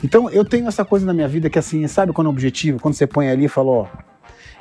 Então 0.02 0.28
eu 0.28 0.45
tenho 0.45 0.66
essa 0.66 0.85
coisa 0.85 1.07
na 1.07 1.14
minha 1.14 1.28
vida 1.28 1.49
que 1.49 1.57
assim, 1.57 1.87
sabe 1.87 2.12
quando 2.12 2.26
é 2.26 2.30
o 2.30 2.33
objetivo, 2.33 2.80
quando 2.80 2.95
você 2.95 3.07
põe 3.07 3.28
ali 3.28 3.45
e 3.45 3.49
fala, 3.49 3.71
ó... 3.71 3.87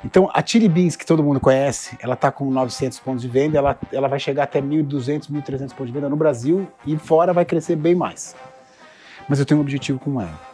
Então 0.05 0.29
a 0.31 0.45
Chili 0.45 0.69
Beans, 0.69 0.95
que 0.95 1.03
todo 1.03 1.23
mundo 1.23 1.39
conhece, 1.39 1.97
ela 1.99 2.15
tá 2.15 2.31
com 2.31 2.51
900 2.51 2.99
pontos 2.99 3.23
de 3.23 3.27
venda, 3.27 3.57
ela, 3.57 3.79
ela 3.91 4.07
vai 4.07 4.19
chegar 4.19 4.43
até 4.43 4.61
1.200, 4.61 5.31
1.300 5.31 5.69
pontos 5.71 5.87
de 5.87 5.91
venda 5.91 6.07
no 6.07 6.15
Brasil 6.15 6.67
e 6.85 6.95
fora 6.97 7.33
vai 7.33 7.45
crescer 7.45 7.75
bem 7.75 7.95
mais. 7.95 8.35
Mas 9.27 9.39
eu 9.39 9.45
tenho 9.45 9.59
um 9.59 9.63
objetivo 9.63 9.97
com 9.97 10.21
ela. 10.21 10.46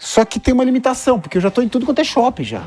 Só 0.00 0.24
que 0.24 0.40
tem 0.40 0.54
uma 0.54 0.64
limitação, 0.64 1.20
porque 1.20 1.36
eu 1.36 1.42
já 1.42 1.50
tô 1.50 1.60
em 1.60 1.68
tudo 1.68 1.84
quanto 1.84 2.00
é 2.00 2.04
shopping 2.04 2.42
já. 2.42 2.66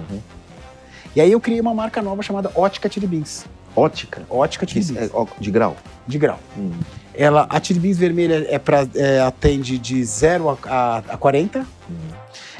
E 1.15 1.19
aí 1.19 1.31
eu 1.31 1.39
criei 1.41 1.59
uma 1.59 1.73
marca 1.73 1.99
nova 1.99 2.21
chamada 2.21 2.51
Ótica 2.53 2.87
Chili 2.87 3.07
Beans. 3.07 3.45
Ótica, 3.75 4.23
Ótica 4.29 4.67
Beans, 4.67 4.91
é, 4.95 5.09
de 5.39 5.49
grau. 5.49 5.75
de 6.05 6.19
grau. 6.19 6.39
Hum. 6.55 6.71
Ela, 7.11 7.47
a 7.49 7.61
Chili 7.61 7.79
Beans 7.79 7.97
vermelha 7.97 8.45
é 8.47 8.59
pra, 8.59 8.87
é, 8.93 9.19
atende 9.21 9.79
de 9.79 10.03
0 10.05 10.47
a, 10.49 10.69
a, 10.69 10.97
a 10.97 11.17
40. 11.17 11.65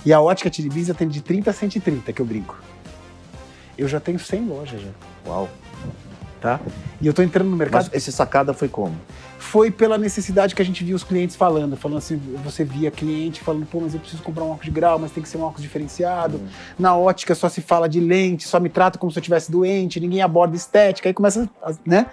E 0.03 0.12
a 0.12 0.20
ótica 0.20 0.51
Chili 0.51 0.70
Beans 0.70 0.89
atende 0.89 1.13
de 1.13 1.22
30 1.22 1.51
a 1.51 1.53
130, 1.53 2.12
que 2.12 2.20
eu 2.20 2.25
brinco. 2.25 2.60
Eu 3.77 3.88
já 3.88 4.00
tenho 4.00 4.18
100 4.18 4.48
lojas 4.48 4.82
já. 4.82 4.89
Uau. 5.27 5.48
Tá? 6.44 6.60
E 7.00 7.08
eu 7.08 7.14
tô 7.14 7.24
entrando 7.24 7.50
no 7.50 7.56
mercado. 7.56 7.86
Mas 7.86 7.94
essa 7.94 8.12
sacada 8.12 8.54
foi 8.54 8.68
como? 8.68 8.94
Foi 9.40 9.72
pela 9.72 9.98
necessidade 9.98 10.54
que 10.54 10.62
a 10.62 10.66
gente 10.66 10.84
via 10.84 10.94
os 10.94 11.04
clientes 11.04 11.38
falando, 11.38 11.78
falando 11.78 12.00
assim, 12.00 12.20
você 12.44 12.66
via 12.66 12.92
cliente 12.92 13.40
falando, 13.40 13.66
pô, 13.66 13.80
mas 13.80 13.94
eu 13.94 14.00
preciso 14.02 14.22
comprar 14.22 14.44
um 14.44 14.48
óculos 14.48 14.66
de 14.66 14.72
grau, 14.72 15.00
mas 15.00 15.12
tem 15.12 15.24
que 15.24 15.30
ser 15.30 15.38
um 15.38 15.44
óculos 15.44 15.62
diferenciado. 15.62 16.42
Na 16.78 16.98
ótica 16.98 17.34
só 17.34 17.48
se 17.48 17.62
fala 17.62 17.88
de 17.88 18.02
lente, 18.02 18.46
só 18.46 18.60
me 18.60 18.68
trata 18.68 19.00
como 19.00 19.10
se 19.10 19.18
eu 19.18 19.24
tivesse 19.24 19.50
doente, 19.50 20.02
ninguém 20.02 20.22
aborda 20.22 20.54
estética, 20.54 21.08
aí 21.08 21.14
começa, 21.14 21.50
né? 21.86 22.08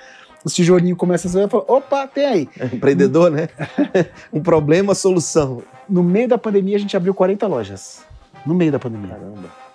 Os 0.45 0.55
tijolinhos 0.55 0.97
começam 0.97 1.29
a 1.29 1.35
sair, 1.35 1.49
falo, 1.49 1.65
opa, 1.67 2.07
tem 2.07 2.25
aí. 2.25 2.49
Empreendedor, 2.73 3.33
né? 3.33 3.49
um 4.33 4.41
problema, 4.41 4.95
solução. 4.95 5.63
No 5.89 6.05
meio 6.05 6.29
da 6.29 6.39
pandemia 6.39 6.77
a 6.77 6.81
gente 6.81 6.97
abriu 6.97 7.13
40 7.13 7.47
lojas. 7.49 8.05
No 8.47 8.55
meio 8.55 8.71
da 8.71 8.79
pandemia. 8.79 9.11
Caramba. 9.11 9.70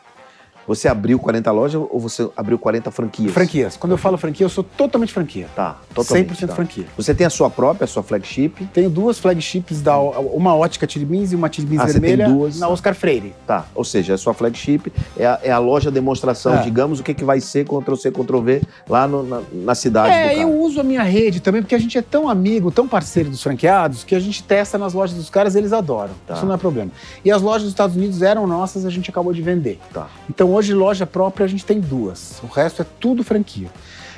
Você 0.68 0.88
abriu 0.88 1.20
40 1.20 1.52
lojas 1.52 1.82
ou 1.90 2.00
você 2.00 2.28
abriu 2.36 2.58
40 2.58 2.90
franquias? 2.92 3.32
Franquias. 3.32 3.78
Quando 3.78 3.92
eu 3.92 3.98
falo 3.98 4.18
franquia, 4.18 4.46
eu 4.46 4.50
sou 4.50 4.64
totalmente 4.64 5.14
franquia. 5.14 5.48
Tá, 5.56 5.78
totalmente. 5.94 6.34
100% 6.34 6.48
tá. 6.48 6.56
franquia. 6.56 6.86
Você 6.98 7.14
tem 7.14 7.26
a 7.28 7.30
sua 7.30 7.50
própria, 7.50 7.86
a 7.86 7.88
sua 7.88 8.02
flagship. 8.04 8.66
Tenho 8.74 8.90
duas 8.90 9.20
flagships, 9.20 9.82
da, 9.82 9.98
uma 10.00 10.56
ótica 10.56 10.88
Chili 10.90 11.06
Beans 11.06 11.32
e 11.32 11.36
uma 11.36 11.52
Chili 11.52 11.68
Beans 11.68 11.82
Ah, 11.82 11.88
você 11.88 12.00
tem 12.00 12.02
vermelha 12.02 12.30
duas. 12.30 12.60
na 12.60 12.68
Oscar 12.68 12.96
Freire. 12.96 13.34
Tá, 13.46 13.66
ou 13.76 13.84
seja, 13.84 14.16
a 14.16 14.18
sua 14.18 14.34
flagship 14.34 14.92
é 15.18 15.26
a, 15.26 15.40
é 15.44 15.52
a 15.52 15.60
loja 15.60 15.92
demonstração, 15.92 16.56
É. 16.56 16.62
digamos, 16.64 17.00
o 17.00 17.04
que, 17.04 17.14
que 17.14 17.24
vai 17.24 17.40
ser 17.40 17.66
Ctrl-C, 17.66 18.12
Ctrl-V 18.12 18.62
lá 18.90 19.08
no- 19.08 19.24
na, 19.24 19.42
na 19.52 19.76
cidade 19.76 20.14
É, 20.14 20.42
eu 20.44 20.52
uso 20.60 20.80
a 20.80 20.84
minha 20.84 21.04
rede 21.04 21.40
também, 21.40 21.62
porque 21.62 21.76
a 21.76 21.80
gente 21.80 21.98
é 21.98 22.02
tão 22.02 22.28
amigo, 22.28 22.72
tão 22.72 22.88
parceiro 22.88 23.30
dos 23.30 23.42
franqueados, 23.44 24.04
que 24.04 24.16
a 24.16 24.20
gente 24.20 24.42
testa 24.44 24.78
nas 24.78 24.94
lojas 24.94 25.16
dos 25.16 25.30
caras 25.30 25.54
e 25.56 25.58
eles 25.60 25.74
adoram. 25.74 26.14
Tá. 26.26 26.34
Isso 26.36 26.46
não 26.46 26.56
é 26.56 26.58
problema. 26.58 26.92
E 27.24 27.32
as 27.32 27.42
lojas 27.42 27.64
dos 27.64 27.72
Estados 27.72 27.96
Unidos 27.96 28.22
eram 28.22 28.48
nossas, 28.48 28.86
a 28.86 28.90
gente 28.90 29.10
acabou 29.10 29.32
de 29.34 29.42
vender. 29.42 29.80
Tá. 29.94 30.08
Então 30.30 30.55
hoje, 30.56 30.74
loja 30.74 31.06
própria, 31.06 31.44
a 31.44 31.48
gente 31.48 31.66
tem 31.66 31.80
duas. 31.80 32.42
O 32.42 32.48
resto 32.48 32.82
é 32.82 32.86
tudo 33.00 33.24
franquia. 33.24 33.68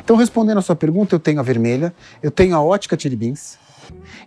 Então, 0.03 0.15
respondendo 0.15 0.59
a 0.59 0.61
sua 0.61 0.75
pergunta, 0.75 1.15
eu 1.15 1.19
tenho 1.19 1.39
a 1.39 1.43
vermelha, 1.43 1.93
eu 2.21 2.31
tenho 2.31 2.55
a 2.55 2.61
ótica 2.61 2.97
Chili 2.97 3.15
Beans, 3.15 3.57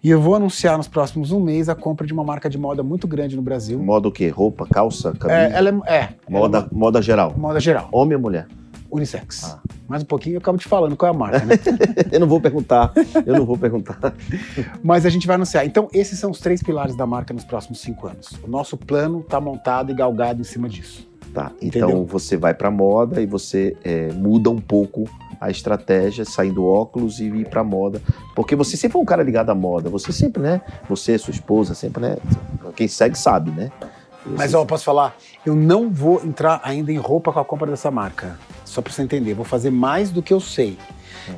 e 0.02 0.10
eu 0.10 0.20
vou 0.20 0.34
anunciar 0.34 0.76
nos 0.76 0.88
próximos 0.88 1.30
um 1.30 1.40
mês 1.40 1.68
a 1.68 1.74
compra 1.74 2.06
de 2.06 2.12
uma 2.12 2.24
marca 2.24 2.50
de 2.50 2.58
moda 2.58 2.82
muito 2.82 3.06
grande 3.06 3.36
no 3.36 3.42
Brasil. 3.42 3.78
Moda 3.78 4.08
o 4.08 4.12
quê? 4.12 4.28
Roupa, 4.28 4.66
calça, 4.66 5.12
camisa? 5.12 5.40
É, 5.40 5.52
ela 5.52 5.82
é, 5.86 5.94
é 5.94 6.08
moda, 6.28 6.68
moda 6.72 7.00
geral. 7.00 7.34
moda 7.36 7.60
geral, 7.60 7.88
Homem 7.92 8.16
ou 8.16 8.20
mulher? 8.20 8.46
unissex. 8.90 9.44
Ah. 9.44 9.60
Mais 9.88 10.02
um 10.02 10.06
pouquinho 10.06 10.34
eu 10.34 10.38
acabo 10.38 10.58
te 10.58 10.66
falando 10.66 10.96
qual 10.96 11.12
é 11.12 11.14
a 11.14 11.16
marca, 11.16 11.44
né? 11.44 11.54
eu 12.10 12.20
não 12.20 12.26
vou 12.26 12.40
perguntar. 12.40 12.92
Eu 13.24 13.34
não 13.34 13.46
vou 13.46 13.56
perguntar. 13.56 13.98
Mas 14.82 15.06
a 15.06 15.10
gente 15.10 15.26
vai 15.26 15.36
anunciar. 15.36 15.64
Então, 15.64 15.88
esses 15.92 16.18
são 16.18 16.30
os 16.30 16.40
três 16.40 16.60
pilares 16.62 16.96
da 16.96 17.06
marca 17.06 17.32
nos 17.32 17.44
próximos 17.44 17.80
cinco 17.80 18.08
anos. 18.08 18.32
O 18.42 18.48
nosso 18.48 18.76
plano 18.76 19.20
está 19.20 19.40
montado 19.40 19.92
e 19.92 19.94
galgado 19.94 20.40
em 20.40 20.44
cima 20.44 20.68
disso. 20.68 21.09
Tá, 21.32 21.52
então 21.62 21.88
Entendeu? 21.88 22.04
você 22.04 22.36
vai 22.36 22.52
pra 22.52 22.70
moda 22.70 23.20
e 23.20 23.26
você 23.26 23.76
é, 23.84 24.12
muda 24.12 24.50
um 24.50 24.60
pouco 24.60 25.04
a 25.40 25.48
estratégia, 25.48 26.24
saindo 26.24 26.56
do 26.56 26.66
óculos 26.66 27.20
e 27.20 27.24
ir 27.24 27.48
pra 27.48 27.64
moda. 27.64 28.02
Porque 28.34 28.54
você 28.54 28.76
sempre 28.76 28.94
foi 28.94 29.02
um 29.02 29.06
cara 29.06 29.22
ligado 29.22 29.50
à 29.50 29.54
moda. 29.54 29.88
Você 29.88 30.12
sempre, 30.12 30.42
né? 30.42 30.60
Você, 30.88 31.16
sua 31.16 31.30
esposa, 31.30 31.74
sempre, 31.74 32.02
né? 32.02 32.16
Quem 32.76 32.86
segue 32.86 33.16
sabe, 33.16 33.50
né? 33.50 33.70
Mas, 34.26 34.52
ó, 34.52 34.64
posso 34.66 34.84
falar? 34.84 35.16
Eu 35.46 35.54
não 35.54 35.88
vou 35.88 36.20
entrar 36.22 36.60
ainda 36.62 36.92
em 36.92 36.98
roupa 36.98 37.32
com 37.32 37.40
a 37.40 37.44
compra 37.44 37.70
dessa 37.70 37.90
marca. 37.90 38.38
Só 38.64 38.82
para 38.82 38.92
você 38.92 39.02
entender. 39.02 39.32
Vou 39.32 39.44
fazer 39.44 39.70
mais 39.70 40.10
do 40.10 40.22
que 40.22 40.32
eu 40.32 40.40
sei. 40.40 40.76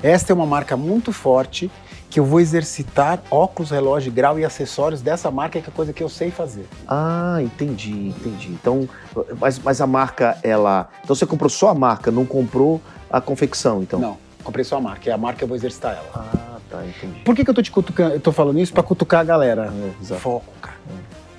Esta 0.03 0.33
é 0.33 0.35
uma 0.35 0.47
marca 0.47 0.77
muito 0.77 1.13
forte 1.13 1.71
que 2.13 2.21
eu 2.21 2.27
vou 2.27 2.41
exercitar 2.41 3.23
óculos, 3.31 3.71
relógio, 3.71 4.13
grau 4.13 4.39
e 4.39 4.45
acessórios 4.45 5.01
dessa 5.01 5.31
marca, 5.31 5.59
que 5.63 5.67
é 5.67 5.73
a 5.73 5.75
coisa 5.75 5.95
que 5.95 6.03
eu 6.03 6.11
sei 6.11 6.31
fazer. 6.31 6.67
Ah, 6.87 7.39
entendi, 7.41 8.09
entendi. 8.09 8.49
Então, 8.49 8.87
mas, 9.41 9.59
mas 9.59 9.81
a 9.81 9.87
marca, 9.87 10.37
ela. 10.43 10.91
Então 11.03 11.17
você 11.17 11.25
comprou 11.25 11.49
só 11.49 11.71
a 11.71 11.75
marca, 11.75 12.11
não 12.11 12.27
comprou 12.27 12.83
a 13.11 13.19
confecção, 13.19 13.81
então? 13.81 13.99
Não, 13.99 14.19
comprei 14.45 14.63
só 14.63 14.77
a 14.77 14.81
marca. 14.81 15.09
É 15.09 15.13
a 15.15 15.17
marca 15.17 15.39
que 15.39 15.45
eu 15.45 15.49
vou 15.49 15.57
exercitar 15.57 15.97
ela. 15.97 16.11
Ah, 16.15 16.59
tá, 16.71 16.85
entendi. 16.85 17.21
Por 17.25 17.35
que, 17.35 17.45
que 17.45 17.51
eu 17.51 17.55
tô 17.55 17.63
te 17.63 17.71
cutucando? 17.71 18.13
Eu 18.13 18.21
tô 18.21 18.31
falando 18.31 18.59
isso 18.59 18.75
para 18.75 18.83
cutucar 18.83 19.21
a 19.21 19.25
galera. 19.25 19.73
É, 19.73 20.03
exato. 20.03 20.21
Foco, 20.21 20.53
cara. 20.61 20.77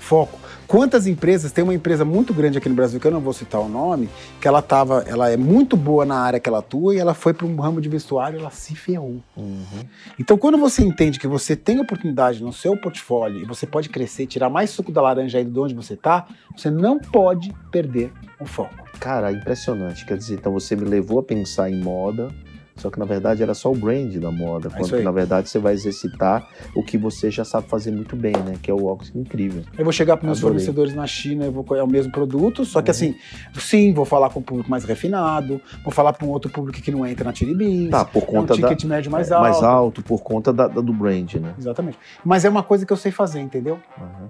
Foco. 0.00 0.40
Quantas 0.74 1.06
empresas, 1.06 1.52
tem 1.52 1.62
uma 1.62 1.72
empresa 1.72 2.04
muito 2.04 2.34
grande 2.34 2.58
aqui 2.58 2.68
no 2.68 2.74
Brasil, 2.74 2.98
que 2.98 3.06
eu 3.06 3.10
não 3.12 3.20
vou 3.20 3.32
citar 3.32 3.60
o 3.60 3.68
nome, 3.68 4.08
que 4.40 4.48
ela 4.48 4.60
tava, 4.60 5.04
ela 5.06 5.30
é 5.30 5.36
muito 5.36 5.76
boa 5.76 6.04
na 6.04 6.16
área 6.16 6.40
que 6.40 6.48
ela 6.48 6.58
atua 6.58 6.96
e 6.96 6.98
ela 6.98 7.14
foi 7.14 7.32
para 7.32 7.46
um 7.46 7.54
ramo 7.54 7.80
de 7.80 7.88
vestuário 7.88 8.38
e 8.38 8.40
ela 8.40 8.50
se 8.50 8.74
ferrou. 8.74 9.22
Uhum. 9.36 9.84
Então, 10.18 10.36
quando 10.36 10.58
você 10.58 10.82
entende 10.82 11.20
que 11.20 11.28
você 11.28 11.54
tem 11.54 11.78
oportunidade 11.78 12.42
no 12.42 12.52
seu 12.52 12.76
portfólio 12.76 13.40
e 13.40 13.44
você 13.44 13.68
pode 13.68 13.88
crescer, 13.88 14.26
tirar 14.26 14.50
mais 14.50 14.70
suco 14.70 14.90
da 14.90 15.00
laranja 15.00 15.38
aí 15.38 15.44
de 15.44 15.60
onde 15.60 15.74
você 15.74 15.94
tá, 15.94 16.26
você 16.56 16.72
não 16.72 16.98
pode 16.98 17.54
perder 17.70 18.12
o 18.40 18.44
foco. 18.44 18.74
Cara, 18.98 19.30
impressionante. 19.30 20.04
Quer 20.04 20.16
dizer, 20.16 20.34
então 20.34 20.52
você 20.52 20.74
me 20.74 20.86
levou 20.86 21.20
a 21.20 21.22
pensar 21.22 21.70
em 21.70 21.80
moda, 21.80 22.34
só 22.76 22.90
que 22.90 22.98
na 22.98 23.04
verdade 23.04 23.42
era 23.42 23.54
só 23.54 23.70
o 23.70 23.74
brand 23.74 24.14
da 24.16 24.30
moda, 24.30 24.68
É 24.68 24.70
quando 24.76 24.96
que, 24.96 25.02
na 25.02 25.10
verdade 25.12 25.48
você 25.48 25.58
vai 25.58 25.72
exercitar 25.74 26.46
o 26.74 26.82
que 26.82 26.98
você 26.98 27.30
já 27.30 27.44
sabe 27.44 27.68
fazer 27.68 27.90
muito 27.92 28.16
bem, 28.16 28.32
né? 28.36 28.54
Que 28.60 28.70
é 28.70 28.74
o 28.74 28.84
óculos 28.86 29.12
incrível. 29.14 29.62
Eu 29.78 29.84
vou 29.84 29.92
chegar 29.92 30.16
para 30.16 30.26
meus 30.26 30.38
Adorei. 30.38 30.58
fornecedores 30.58 30.94
na 30.94 31.06
China, 31.06 31.44
eu 31.44 31.52
vou 31.52 31.64
é 31.76 31.82
o 31.82 31.86
mesmo 31.86 32.10
produto, 32.12 32.64
só 32.64 32.82
que 32.82 32.90
Uhum. 32.90 32.92
assim, 32.92 33.14
sim, 33.54 33.92
vou 33.94 34.04
falar 34.04 34.28
com 34.30 34.40
um 34.40 34.42
público 34.42 34.68
mais 34.70 34.84
refinado, 34.84 35.60
vou 35.84 35.92
falar 35.92 36.12
para 36.12 36.26
um 36.26 36.30
outro 36.30 36.50
público 36.50 36.80
que 36.82 36.90
não 36.90 37.06
entra 37.06 37.24
na 37.24 37.34
Chili 37.34 37.54
Beans, 37.54 37.90
Tá, 37.90 38.04
por 38.04 38.22
é 38.22 38.26
um 38.26 38.26
conta 38.26 38.56
da. 38.56 38.68
ticket 38.68 38.84
médio 38.84 39.10
mais 39.10 39.30
é, 39.30 39.34
alto. 39.34 39.42
mais 39.42 39.62
alto, 39.62 40.02
por 40.02 40.22
conta 40.22 40.52
da- 40.52 40.66
da- 40.68 40.80
do 40.80 40.92
brand, 40.92 41.32
né? 41.34 41.54
Exatamente. 41.58 41.98
Mas 42.24 42.44
é 42.44 42.48
uma 42.50 42.62
coisa 42.62 42.84
que 42.84 42.92
eu 42.92 42.96
sei 42.96 43.12
fazer, 43.12 43.40
entendeu? 43.40 43.78
Uhum. 43.98 44.28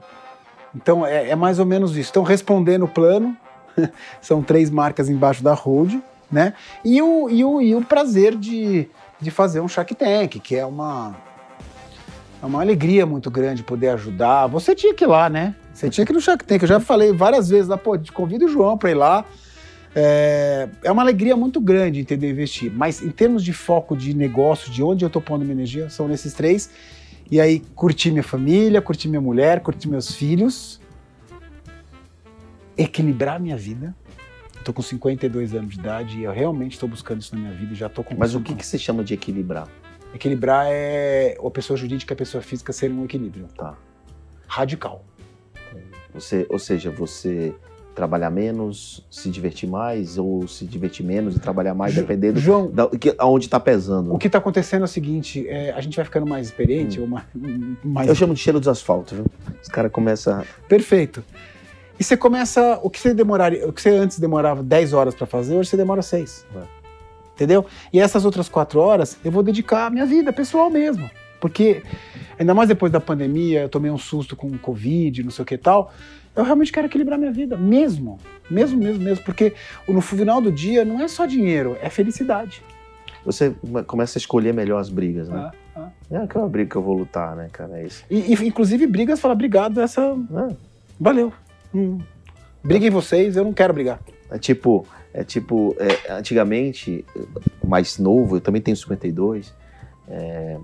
Então 0.76 1.06
é, 1.06 1.30
é 1.30 1.36
mais 1.36 1.58
ou 1.58 1.64
menos 1.66 1.96
isso. 1.96 2.10
Então, 2.10 2.22
respondendo 2.22 2.84
o 2.84 2.88
plano, 2.88 3.36
são 4.20 4.42
três 4.42 4.70
marcas 4.70 5.08
embaixo 5.08 5.42
da 5.42 5.54
hold, 5.54 5.94
né? 6.30 6.54
E 6.84 7.00
o, 7.00 7.28
e 7.28 7.44
o, 7.44 7.60
e 7.60 7.74
o 7.74 7.82
prazer 7.82 8.36
de, 8.36 8.88
de 9.20 9.30
fazer 9.30 9.60
um 9.60 9.68
Shark 9.68 9.94
Tank, 9.94 10.40
que 10.40 10.56
é 10.56 10.64
uma, 10.64 11.16
é 12.42 12.46
uma 12.46 12.60
alegria 12.60 13.06
muito 13.06 13.30
grande 13.30 13.62
poder 13.62 13.88
ajudar. 13.90 14.46
Você 14.48 14.74
tinha 14.74 14.94
que 14.94 15.04
ir 15.04 15.06
lá, 15.06 15.28
né? 15.28 15.54
Você 15.72 15.88
tinha 15.90 16.04
que 16.04 16.12
ir 16.12 16.14
no 16.14 16.20
Shark 16.20 16.44
Tank. 16.44 16.62
Eu 16.62 16.68
já 16.68 16.80
falei 16.80 17.12
várias 17.12 17.48
vezes 17.48 17.68
lá, 17.68 17.76
pô, 17.76 17.96
te 17.96 18.12
convido 18.12 18.46
o 18.46 18.48
João 18.48 18.76
para 18.76 18.90
ir 18.90 18.94
lá. 18.94 19.24
É, 19.96 20.68
é 20.82 20.90
uma 20.90 21.02
alegria 21.02 21.36
muito 21.36 21.60
grande 21.60 22.00
entender 22.00 22.30
investir. 22.30 22.72
Mas 22.74 23.02
em 23.02 23.10
termos 23.10 23.44
de 23.44 23.52
foco 23.52 23.96
de 23.96 24.14
negócio, 24.14 24.70
de 24.70 24.82
onde 24.82 25.04
eu 25.04 25.10
tô 25.10 25.20
pondo 25.20 25.42
minha 25.42 25.54
energia, 25.54 25.88
são 25.88 26.08
nesses 26.08 26.34
três. 26.34 26.70
E 27.30 27.40
aí, 27.40 27.60
curtir 27.74 28.10
minha 28.10 28.22
família, 28.22 28.82
curtir 28.82 29.08
minha 29.08 29.20
mulher, 29.20 29.60
curtir 29.60 29.88
meus 29.88 30.14
filhos, 30.14 30.80
equilibrar 32.76 33.40
minha 33.40 33.56
vida. 33.56 33.94
Tô 34.64 34.73
com 34.73 34.80
52 34.80 35.54
anos 35.54 35.75
de 35.75 35.78
idade 35.78 36.18
e 36.18 36.25
eu 36.25 36.33
realmente 36.33 36.73
estou 36.73 36.88
buscando 36.88 37.21
isso 37.21 37.35
na 37.35 37.40
minha 37.42 37.52
vida 37.52 37.75
e 37.75 37.76
já 37.76 37.88
tô 37.88 38.02
com 38.02 38.14
Mas 38.16 38.35
o 38.35 38.40
que, 38.40 38.54
que 38.54 38.64
você 38.64 38.78
chama 38.78 39.04
de 39.04 39.12
equilibrar? 39.12 39.68
Equilibrar 40.14 40.66
é 40.68 41.37
a 41.38 41.50
pessoa 41.50 41.76
jurídica 41.76 42.12
e 42.12 42.14
a 42.14 42.16
pessoa 42.16 42.42
física 42.42 42.73
serem 42.73 42.97
um 42.97 43.04
equilíbrio. 43.04 43.47
Tá. 43.56 43.75
Radical. 44.47 45.04
Você, 46.14 46.47
ou 46.49 46.59
seja, 46.59 46.90
você 46.90 47.54
trabalhar 47.94 48.30
menos, 48.30 49.06
se 49.11 49.30
divertir 49.30 49.68
mais, 49.68 50.18
ou 50.18 50.49
se 50.49 50.64
divertir 50.64 51.04
menos 51.04 51.37
e 51.37 51.38
trabalhar 51.38 51.75
mais, 51.75 51.94
dependendo 51.94 52.40
João, 52.40 52.71
da, 52.71 52.88
que, 52.88 53.14
aonde 53.18 53.49
tá 53.49 53.61
pesando. 53.61 54.12
o 54.12 54.18
que 54.18 54.26
está 54.26 54.38
acontecendo 54.38 54.83
é 54.83 54.85
o 54.85 54.88
seguinte: 54.88 55.47
é, 55.49 55.73
a 55.73 55.80
gente 55.80 55.94
vai 55.97 56.04
ficando 56.04 56.26
mais 56.26 56.47
experiente, 56.47 57.00
ou 57.00 57.06
mais, 57.06 57.25
mais 57.85 58.09
Eu 58.09 58.14
chamo 58.14 58.35
de 58.35 58.40
cheiro 58.40 58.59
dos 58.59 58.68
asfaltos, 58.68 59.12
viu? 59.12 59.26
Os 59.62 59.68
caras 59.68 59.92
começam. 59.92 60.44
Perfeito. 60.68 61.23
E 61.98 62.04
você 62.04 62.16
começa. 62.16 62.78
O 62.82 62.90
que 62.90 63.00
você 63.00 63.14
demoraria. 63.14 63.68
O 63.68 63.72
que 63.72 63.80
você 63.80 63.90
antes 63.90 64.18
demorava 64.18 64.62
10 64.62 64.92
horas 64.92 65.14
para 65.14 65.26
fazer, 65.26 65.56
hoje 65.56 65.70
você 65.70 65.76
demora 65.76 66.02
6. 66.02 66.46
É. 66.56 66.84
Entendeu? 67.34 67.66
E 67.92 68.00
essas 68.00 68.24
outras 68.24 68.48
4 68.48 68.78
horas 68.80 69.18
eu 69.24 69.30
vou 69.30 69.42
dedicar 69.42 69.86
à 69.86 69.90
minha 69.90 70.06
vida 70.06 70.32
pessoal 70.32 70.70
mesmo. 70.70 71.10
Porque, 71.40 71.82
ainda 72.38 72.54
mais 72.54 72.68
depois 72.68 72.90
da 72.90 73.00
pandemia, 73.00 73.62
eu 73.62 73.68
tomei 73.68 73.90
um 73.90 73.98
susto 73.98 74.34
com 74.34 74.46
o 74.46 74.58
Covid, 74.58 75.22
não 75.22 75.30
sei 75.30 75.42
o 75.42 75.46
que 75.46 75.58
tal. 75.58 75.92
Eu 76.34 76.42
realmente 76.42 76.72
quero 76.72 76.86
equilibrar 76.86 77.18
minha 77.18 77.30
vida, 77.30 77.56
mesmo. 77.56 78.18
Mesmo, 78.50 78.78
mesmo, 78.78 79.02
mesmo. 79.02 79.24
Porque 79.24 79.52
no 79.86 80.00
final 80.00 80.40
do 80.40 80.50
dia 80.50 80.84
não 80.84 81.00
é 81.00 81.06
só 81.06 81.26
dinheiro, 81.26 81.76
é 81.82 81.90
felicidade. 81.90 82.62
Você 83.24 83.54
começa 83.86 84.18
a 84.18 84.20
escolher 84.20 84.52
melhor 84.52 84.78
as 84.78 84.88
brigas, 84.88 85.28
né? 85.28 85.50
Ah. 85.76 85.88
É 86.10 86.16
aquela 86.18 86.48
briga 86.48 86.70
que 86.70 86.76
eu 86.76 86.82
vou 86.82 86.94
lutar, 86.94 87.34
né, 87.34 87.48
cara? 87.52 87.78
É 87.78 87.86
isso. 87.86 88.04
E, 88.10 88.32
e, 88.32 88.46
inclusive, 88.46 88.86
brigas, 88.86 89.18
fala, 89.20 89.34
obrigado, 89.34 89.80
essa. 89.80 90.00
É. 90.02 90.54
Valeu. 91.00 91.32
Briguem 92.62 92.90
vocês, 92.90 93.36
eu 93.36 93.44
não 93.44 93.52
quero 93.52 93.74
brigar. 93.74 94.00
É 94.30 94.38
tipo, 94.38 94.86
é 95.12 95.22
tipo, 95.22 95.76
é, 95.78 96.12
antigamente, 96.12 97.04
mais 97.62 97.98
novo, 97.98 98.36
eu 98.36 98.40
também 98.40 98.62
tenho 98.62 98.76
52, 98.76 99.52
é, 100.08 100.56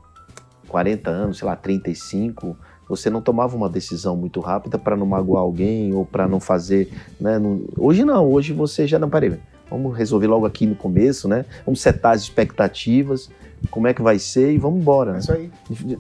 40 0.69 1.11
anos, 1.11 1.39
sei 1.39 1.47
lá, 1.47 1.57
35, 1.57 2.57
você 2.89 3.11
não 3.11 3.21
tomava 3.21 3.57
uma 3.57 3.69
decisão 3.69 4.17
muito 4.17 4.41
rápida 4.41 4.79
para 4.79 4.97
não 4.97 5.07
magoar 5.07 5.43
alguém 5.43 5.93
ou 5.95 6.05
para 6.05 6.27
não 6.27 6.41
fazer, 6.41 6.91
né? 7.21 7.39
não- 7.39 7.63
hoje 7.77 8.05
não, 8.05 8.27
hoje 8.29 8.53
você 8.53 8.87
já 8.87 8.99
não 8.99 9.09
parei. 9.11 9.39
Vamos 9.71 9.97
resolver 9.97 10.27
logo 10.27 10.45
aqui 10.47 10.67
no 10.67 10.75
começo, 10.75 11.29
né? 11.29 11.45
Vamos 11.65 11.81
setar 11.81 12.13
as 12.15 12.23
expectativas. 12.23 13.31
Como 13.71 13.87
é 13.87 13.93
que 13.95 14.01
vai 14.01 14.19
ser 14.19 14.53
e 14.53 14.59
vamos 14.59 14.81
embora. 14.81 15.11
É 15.11 15.13
Né? 15.15 15.19
isso 15.19 15.33
aí. 15.33 15.51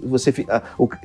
Você 0.02 0.32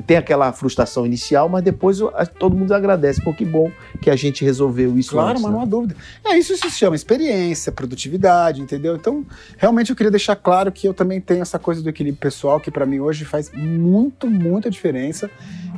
tem 0.07 0.17
aquela 0.17 0.51
frustração 0.53 1.05
inicial, 1.05 1.49
mas 1.49 1.63
depois 1.63 1.99
todo 2.39 2.55
mundo 2.55 2.71
agradece. 2.73 3.21
Pô, 3.23 3.33
que 3.33 3.43
bom 3.43 3.69
que 4.01 4.09
a 4.09 4.15
gente 4.15 4.45
resolveu 4.45 4.97
isso 4.97 5.11
Claro, 5.11 5.31
antes, 5.31 5.41
mas 5.43 5.51
né? 5.51 5.57
não 5.57 5.63
há 5.63 5.67
dúvida. 5.67 5.95
É, 6.23 6.37
isso 6.37 6.55
se 6.55 6.69
chama 6.71 6.95
experiência, 6.95 7.71
produtividade, 7.71 8.61
entendeu? 8.61 8.95
Então, 8.95 9.25
realmente 9.57 9.89
eu 9.89 9.95
queria 9.95 10.11
deixar 10.11 10.35
claro 10.35 10.71
que 10.71 10.87
eu 10.87 10.93
também 10.93 11.19
tenho 11.19 11.41
essa 11.41 11.59
coisa 11.59 11.81
do 11.81 11.89
equilíbrio 11.89 12.19
pessoal, 12.21 12.59
que 12.59 12.71
para 12.71 12.85
mim 12.85 12.99
hoje 12.99 13.25
faz 13.25 13.51
muito, 13.51 14.29
muita 14.29 14.69
diferença. 14.69 15.29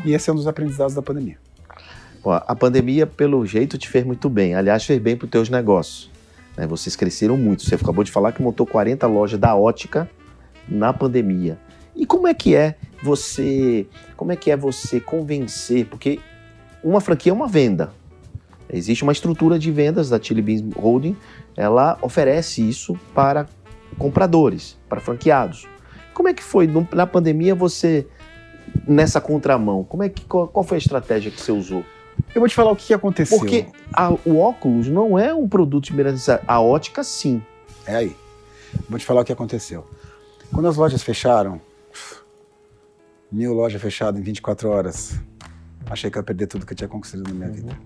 E 0.05 0.13
esse 0.13 0.29
é 0.29 0.33
um 0.33 0.35
dos 0.35 0.47
aprendizados 0.47 0.93
da 0.93 1.01
pandemia. 1.01 1.37
Pô, 2.21 2.31
a 2.31 2.55
pandemia, 2.55 3.07
pelo 3.07 3.45
jeito, 3.45 3.77
te 3.77 3.87
fez 3.87 4.05
muito 4.05 4.29
bem. 4.29 4.53
Aliás, 4.55 4.83
fez 4.85 4.99
bem 5.01 5.15
para 5.15 5.25
os 5.25 5.31
teus 5.31 5.49
negócios. 5.49 6.09
né? 6.55 6.67
Vocês 6.67 6.95
cresceram 6.95 7.37
muito. 7.37 7.63
Você 7.63 7.75
acabou 7.75 8.03
de 8.03 8.11
falar 8.11 8.31
que 8.31 8.41
montou 8.41 8.65
40 8.65 9.05
lojas 9.07 9.39
da 9.39 9.55
ótica 9.55 10.09
na 10.67 10.93
pandemia. 10.93 11.57
E 11.95 12.05
como 12.05 12.27
é 12.27 12.33
que 12.33 12.55
é 12.55 12.75
você, 13.01 13.87
como 14.15 14.31
é 14.31 14.35
que 14.35 14.51
é 14.51 14.57
você 14.57 14.99
convencer? 14.99 15.85
Porque 15.87 16.19
uma 16.83 17.01
franquia 17.01 17.31
é 17.31 17.33
uma 17.33 17.47
venda. 17.47 17.91
Existe 18.71 19.03
uma 19.03 19.11
estrutura 19.11 19.57
de 19.57 19.71
vendas 19.71 20.09
da 20.09 20.21
Chili 20.21 20.41
Beans 20.41 20.63
Holding. 20.75 21.15
Ela 21.55 21.97
oferece 22.01 22.67
isso 22.67 22.99
para 23.15 23.47
compradores, 23.97 24.77
para 24.89 24.99
franqueados. 24.99 25.67
Como 26.13 26.27
é 26.27 26.33
que 26.33 26.43
foi 26.43 26.69
na 26.93 27.07
pandemia 27.07 27.55
você 27.55 28.05
nessa 28.87 29.21
contramão? 29.21 29.83
Como 29.83 30.03
é 30.03 30.09
que 30.09 30.25
qual, 30.25 30.47
qual 30.47 30.63
foi 30.63 30.75
a 30.77 30.79
estratégia 30.79 31.31
que 31.31 31.39
você 31.41 31.51
usou? 31.51 31.83
Eu 32.33 32.41
vou 32.41 32.49
te 32.49 32.55
falar 32.55 32.71
o 32.71 32.75
que 32.75 32.93
aconteceu. 32.93 33.37
Porque 33.39 33.67
a- 33.93 34.11
o 34.25 34.37
óculos 34.39 34.87
não 34.87 35.17
é 35.17 35.33
um 35.33 35.47
produto 35.47 35.85
de 35.85 35.93
necessidade. 36.03 36.43
A 36.47 36.59
ótica, 36.59 37.03
sim. 37.03 37.41
É 37.85 37.95
aí. 37.95 38.15
Vou 38.89 38.99
te 38.99 39.05
falar 39.05 39.21
o 39.21 39.23
que 39.25 39.31
aconteceu. 39.31 39.85
Quando 40.53 40.67
as 40.67 40.77
lojas 40.77 41.03
fecharam, 41.03 41.61
mil 43.31 43.53
lojas 43.53 43.81
fechadas 43.81 44.19
em 44.19 44.23
24 44.23 44.69
horas, 44.69 45.19
achei 45.85 46.09
que 46.09 46.17
ia 46.17 46.23
perder 46.23 46.47
tudo 46.47 46.65
que 46.65 46.73
eu 46.73 46.77
tinha 46.77 46.87
conquistado 46.87 47.23
na 47.23 47.33
minha 47.33 47.49
vida. 47.49 47.77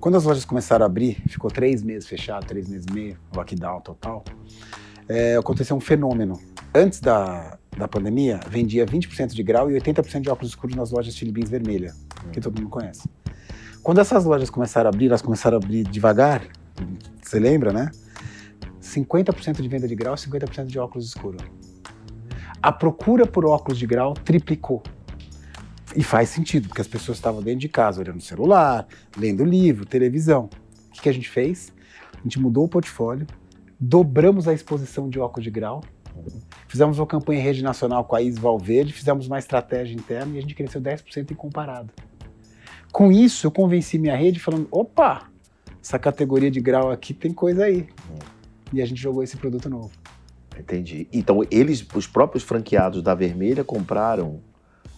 Quando 0.00 0.16
as 0.16 0.24
lojas 0.24 0.44
começaram 0.44 0.84
a 0.84 0.86
abrir, 0.86 1.22
ficou 1.28 1.50
três 1.50 1.82
meses 1.82 2.08
fechado, 2.08 2.46
três 2.46 2.68
meses 2.68 2.86
e 2.88 2.92
meio, 2.92 3.18
lockdown 3.34 3.80
total, 3.80 4.24
é, 5.08 5.36
aconteceu 5.36 5.76
um 5.76 5.80
fenômeno. 5.80 6.40
Antes 6.74 7.00
da, 7.00 7.58
da 7.76 7.88
pandemia, 7.88 8.40
vendia 8.48 8.86
20% 8.86 9.32
de 9.32 9.42
grau 9.42 9.70
e 9.70 9.74
80% 9.74 10.20
de 10.20 10.30
óculos 10.30 10.50
escuros 10.50 10.76
nas 10.76 10.90
lojas 10.90 11.14
Chili 11.14 11.32
Beans 11.32 11.50
vermelha, 11.50 11.94
que 12.32 12.40
todo 12.40 12.56
mundo 12.60 12.70
conhece. 12.70 13.08
Quando 13.82 14.00
essas 14.00 14.24
lojas 14.24 14.50
começaram 14.50 14.90
a 14.90 14.92
abrir, 14.92 15.06
elas 15.06 15.22
começaram 15.22 15.58
a 15.58 15.60
abrir 15.62 15.84
devagar, 15.84 16.42
você 17.22 17.38
lembra, 17.38 17.72
né? 17.72 17.90
50% 18.86 19.60
de 19.60 19.68
venda 19.68 19.86
de 19.86 19.94
grau 19.94 20.14
e 20.14 20.16
50% 20.16 20.66
de 20.66 20.78
óculos 20.78 21.06
escuros. 21.06 21.42
A 22.62 22.72
procura 22.72 23.26
por 23.26 23.44
óculos 23.44 23.78
de 23.78 23.86
grau 23.86 24.14
triplicou. 24.14 24.82
E 25.94 26.02
faz 26.02 26.28
sentido, 26.28 26.68
porque 26.68 26.80
as 26.80 26.88
pessoas 26.88 27.18
estavam 27.18 27.42
dentro 27.42 27.60
de 27.60 27.68
casa, 27.68 28.00
olhando 28.00 28.18
o 28.18 28.22
celular, 28.22 28.86
lendo 29.16 29.44
livro, 29.44 29.86
televisão. 29.86 30.50
O 30.88 30.92
que, 30.92 31.02
que 31.02 31.08
a 31.08 31.12
gente 31.12 31.28
fez? 31.28 31.72
A 32.18 32.22
gente 32.22 32.38
mudou 32.38 32.64
o 32.64 32.68
portfólio, 32.68 33.26
dobramos 33.78 34.48
a 34.48 34.52
exposição 34.52 35.08
de 35.08 35.18
óculos 35.18 35.44
de 35.44 35.50
grau, 35.50 35.82
fizemos 36.66 36.98
uma 36.98 37.06
campanha 37.06 37.40
em 37.40 37.42
rede 37.42 37.62
nacional 37.62 38.04
com 38.04 38.16
a 38.16 38.22
Is 38.22 38.38
Valverde, 38.38 38.92
fizemos 38.92 39.26
uma 39.26 39.38
estratégia 39.38 39.94
interna 39.94 40.34
e 40.34 40.38
a 40.38 40.40
gente 40.40 40.54
cresceu 40.54 40.80
10% 40.80 41.30
em 41.30 41.34
comparado. 41.34 41.92
Com 42.92 43.12
isso, 43.12 43.46
eu 43.46 43.50
convenci 43.50 43.98
minha 43.98 44.16
rede 44.16 44.40
falando: 44.40 44.68
opa, 44.70 45.28
essa 45.82 45.98
categoria 45.98 46.50
de 46.50 46.60
grau 46.60 46.90
aqui 46.90 47.12
tem 47.14 47.32
coisa 47.32 47.64
aí. 47.64 47.88
E 48.72 48.82
a 48.82 48.86
gente 48.86 49.00
jogou 49.00 49.22
esse 49.22 49.36
produto 49.36 49.68
novo. 49.68 49.90
Entendi. 50.58 51.06
Então, 51.12 51.42
eles, 51.50 51.84
os 51.94 52.06
próprios 52.06 52.42
franqueados 52.42 53.02
da 53.02 53.14
Vermelha, 53.14 53.62
compraram 53.62 54.40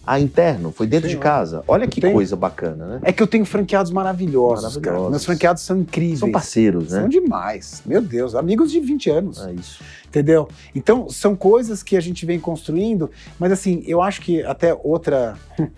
a 0.05 0.19
interno, 0.19 0.71
foi 0.71 0.87
dentro 0.87 1.07
Sim, 1.09 1.15
de 1.15 1.21
casa. 1.21 1.63
Olha 1.67 1.85
que 1.87 2.01
Tem. 2.01 2.11
coisa 2.11 2.35
bacana, 2.35 2.85
né? 2.85 2.99
É 3.03 3.11
que 3.11 3.21
eu 3.21 3.27
tenho 3.27 3.45
franqueados 3.45 3.91
maravilhosos, 3.91 4.63
Maravilhosos. 4.63 4.99
cara. 4.99 5.09
Meus 5.09 5.25
franqueados 5.25 5.61
são 5.61 5.77
incríveis. 5.77 6.19
São 6.19 6.31
parceiros, 6.31 6.91
né? 6.91 7.01
São 7.01 7.09
demais. 7.09 7.83
Meu 7.85 8.01
Deus, 8.01 8.33
amigos 8.33 8.71
de 8.71 8.79
20 8.79 9.09
anos. 9.09 9.45
É 9.45 9.53
isso. 9.53 9.83
Entendeu? 10.07 10.47
Então, 10.73 11.09
são 11.09 11.35
coisas 11.35 11.83
que 11.83 11.95
a 11.95 11.99
gente 11.99 12.25
vem 12.25 12.39
construindo, 12.39 13.11
mas 13.37 13.51
assim, 13.51 13.83
eu 13.85 14.01
acho 14.01 14.21
que 14.21 14.41
até 14.43 14.73
outra. 14.73 15.37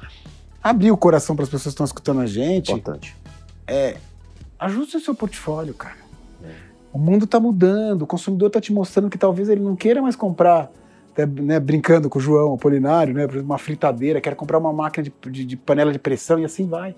Abrir 0.64 0.92
o 0.92 0.98
coração 0.98 1.36
para 1.36 1.44
as 1.44 1.50
pessoas 1.50 1.74
que 1.74 1.76
estão 1.76 1.86
escutando 1.86 2.22
a 2.22 2.28
gente. 2.28 2.72
Importante. 2.72 3.18
Ajuste 4.60 4.98
o 4.98 5.00
seu 5.00 5.16
portfólio, 5.16 5.74
cara. 5.74 6.01
O 6.94 7.00
mundo 7.00 7.26
tá 7.26 7.40
mudando, 7.40 8.02
o 8.02 8.08
consumidor 8.08 8.50
tá 8.50 8.60
te 8.60 8.74
mostrando 8.74 9.10
que 9.10 9.18
talvez 9.18 9.48
ele 9.50 9.62
não 9.62 9.76
queira 9.76 10.02
mais 10.02 10.16
comprar, 10.16 10.70
até, 11.12 11.26
né, 11.26 11.60
brincando 11.60 12.10
com 12.10 12.20
o 12.20 12.22
João 12.22 12.54
Apolinário, 12.54 13.14
né, 13.14 13.26
por 13.26 13.34
exemplo, 13.36 13.50
uma 13.52 13.58
fritadeira, 13.58 14.20
quer 14.20 14.36
comprar 14.36 14.58
uma 14.58 14.74
máquina 14.74 15.04
de, 15.04 15.32
de- 15.32 15.46
de 15.46 15.58
panela 15.58 15.92
de 15.92 16.00
pressão 16.00 16.38
e 16.40 16.46
assim 16.46 16.68
vai. 16.68 16.96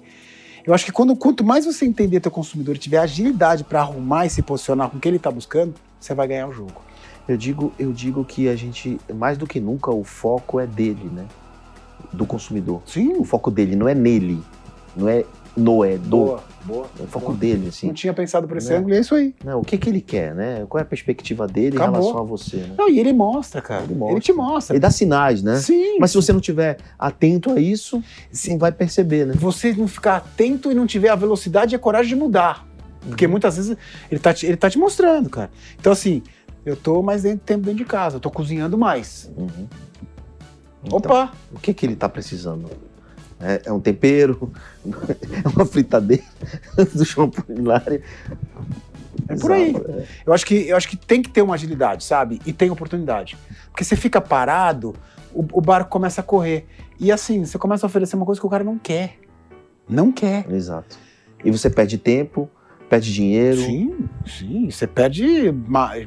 Eu 0.66 0.74
acho 0.74 0.86
que 0.86 0.92
quando, 0.92 1.16
quanto 1.16 1.44
mais 1.44 1.66
você 1.66 1.86
entender 1.86 2.20
teu 2.22 2.32
consumidor 2.32 2.76
e 2.76 2.80
tiver 2.80 2.98
agilidade 2.98 3.64
para 3.64 3.82
arrumar 3.82 4.26
e 4.26 4.30
se 4.30 4.42
posicionar 4.42 4.90
com 4.90 4.98
o 4.98 5.00
que 5.00 5.08
ele 5.08 5.20
tá 5.20 5.30
buscando, 5.30 5.74
você 6.00 6.14
vai 6.16 6.28
ganhar 6.28 6.48
o 6.48 6.54
jogo. 6.54 6.82
Eu 7.28 7.38
digo, 7.38 7.72
eu 7.78 7.92
digo 7.92 8.24
que 8.26 8.48
a 8.50 8.56
gente, 8.56 9.00
mais 9.14 9.38
do 9.38 9.46
que 9.46 9.60
nunca, 9.60 9.92
o 9.92 10.04
foco 10.04 10.60
é 10.60 10.66
dele, 10.66 11.10
né? 11.14 11.26
Do 12.12 12.26
consumidor. 12.26 12.82
Sim, 12.86 13.14
O 13.18 13.24
foco 13.26 13.52
dele 13.52 13.76
não 13.76 13.88
é 13.90 13.94
nele, 13.96 14.42
não 14.96 15.08
é 15.10 15.24
no, 15.56 15.84
é 15.86 15.98
do. 15.98 16.10
boa, 16.10 16.44
boa. 16.66 16.86
É 17.00 17.04
o 17.04 17.08
foco 17.08 17.28
boa. 17.28 17.38
dele, 17.38 17.62
Não 17.64 17.70
assim. 17.70 17.94
tinha 17.94 18.14
pensado 18.14 18.48
por 18.48 18.58
esse 18.58 18.70
Né? 18.72 18.78
ângulo 18.78 18.94
e 18.94 18.98
é 18.98 19.00
isso 19.02 19.14
aí. 19.14 19.36
Não, 19.46 19.60
o 19.60 19.64
que, 19.64 19.78
que 19.78 19.88
ele 19.90 20.02
quer, 20.02 20.34
né? 20.34 20.66
Qual 20.68 20.80
é 20.80 20.82
a 20.82 20.86
perspectiva 20.86 21.46
dele 21.48 21.78
Acabou. 21.78 22.00
em 22.00 22.02
relação 22.02 22.22
a 22.22 22.26
você, 22.26 22.58
né? 22.58 22.76
Não, 22.78 22.90
e 22.90 23.00
ele 23.00 23.14
mostra, 23.14 23.62
cara. 23.62 23.84
Ele 23.84 23.92
Ele, 23.94 24.00
mostra. 24.00 24.20
te 24.20 24.34
mostra. 24.34 24.74
Ele 24.76 24.80
dá 24.80 24.90
sinais, 24.90 25.44
né? 25.44 25.58
Sim. 25.58 25.98
Mas 26.00 26.12
se 26.12 26.16
você 26.18 26.34
não 26.34 26.40
tiver 26.40 26.78
atento 26.98 27.52
a 27.52 27.60
isso, 27.60 28.04
você 28.32 28.58
vai 28.58 28.72
perceber, 28.72 29.26
né? 29.28 29.34
você 29.36 29.74
não 29.74 29.88
ficar 29.88 30.18
atento 30.18 30.72
e 30.72 30.76
não 30.76 30.88
tiver 30.88 31.10
a 31.10 31.16
velocidade 31.16 31.74
e 31.74 31.76
a 31.76 31.80
coragem 31.80 32.10
de 32.10 32.16
mudar. 32.16 32.68
Porque 33.08 33.28
muitas 33.28 33.58
vezes 33.58 33.78
ele 34.10 34.20
tá, 34.20 34.34
te, 34.34 34.46
ele 34.46 34.58
tá 34.58 34.70
te 34.70 34.78
mostrando, 34.80 35.30
cara. 35.30 35.52
Então, 35.80 35.92
assim, 35.92 36.24
eu 36.66 36.76
tô 36.76 37.04
mais 37.04 37.24
dentro, 37.24 37.46
tempo 37.46 37.62
dentro 37.66 37.80
de 37.80 37.86
casa, 37.86 38.16
eu 38.16 38.20
tô 38.20 38.32
cozinhando 38.32 38.78
mais. 38.78 39.30
Uhum. 39.38 39.68
Então, 40.86 40.98
Opa! 40.98 41.32
O 41.54 41.60
que, 41.60 41.74
que 41.74 41.86
ele 41.86 41.96
tá 41.96 42.08
precisando? 42.10 42.70
É, 43.44 43.62
é 43.66 43.72
um 43.74 43.80
tempero? 43.80 44.52
É 44.86 45.48
uma 45.48 45.66
fritadeira 45.66 46.24
do 46.94 47.06
champomilário? 47.06 48.02
É 49.28 49.36
por 49.36 49.52
aí. 49.52 49.76
É. 49.76 50.06
Eu 50.26 50.34
acho, 50.34 50.46
que, 50.46 50.68
eu 50.68 50.76
acho 50.76 50.88
que 50.90 50.98
tem 50.98 51.22
que 51.22 51.30
ter 51.30 51.42
uma 51.42 51.54
agilidade, 51.56 52.04
sabe? 52.04 52.42
E 52.46 52.52
tem 52.52 52.70
oportunidade. 52.70 53.38
Porque 53.70 53.84
você 53.84 53.96
fica 53.96 54.20
parado, 54.20 54.94
o, 55.34 55.46
o 55.54 55.62
barco 55.62 55.90
começa 55.90 56.22
a 56.22 56.24
correr. 56.24 56.66
E 57.00 57.12
assim, 57.12 57.46
você 57.46 57.58
começa 57.58 57.86
a 57.86 57.88
oferecer 57.88 58.16
uma 58.16 58.26
coisa 58.26 58.40
que 58.42 58.48
o 58.48 58.50
cara 58.50 58.64
não 58.64 58.78
quer. 58.78 59.18
Não 59.88 60.12
quer. 60.12 60.50
Exato. 60.52 60.98
E 61.44 61.52
você 61.52 61.70
perde 61.70 61.98
tempo, 61.98 62.50
perde 62.90 63.14
dinheiro. 63.14 63.58
Sim, 63.62 64.10
sim. 64.26 64.70
Você 64.70 64.88
perde 64.88 65.54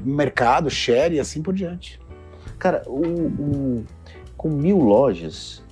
mercado, 0.04 0.68
share 0.70 1.14
e 1.14 1.20
assim 1.20 1.42
por 1.42 1.54
diante. 1.54 2.00
Cara, 2.58 2.82
o, 2.86 3.00
o- 3.00 3.84
com 4.36 4.48
mil 4.50 4.78
lojas, 4.78 5.62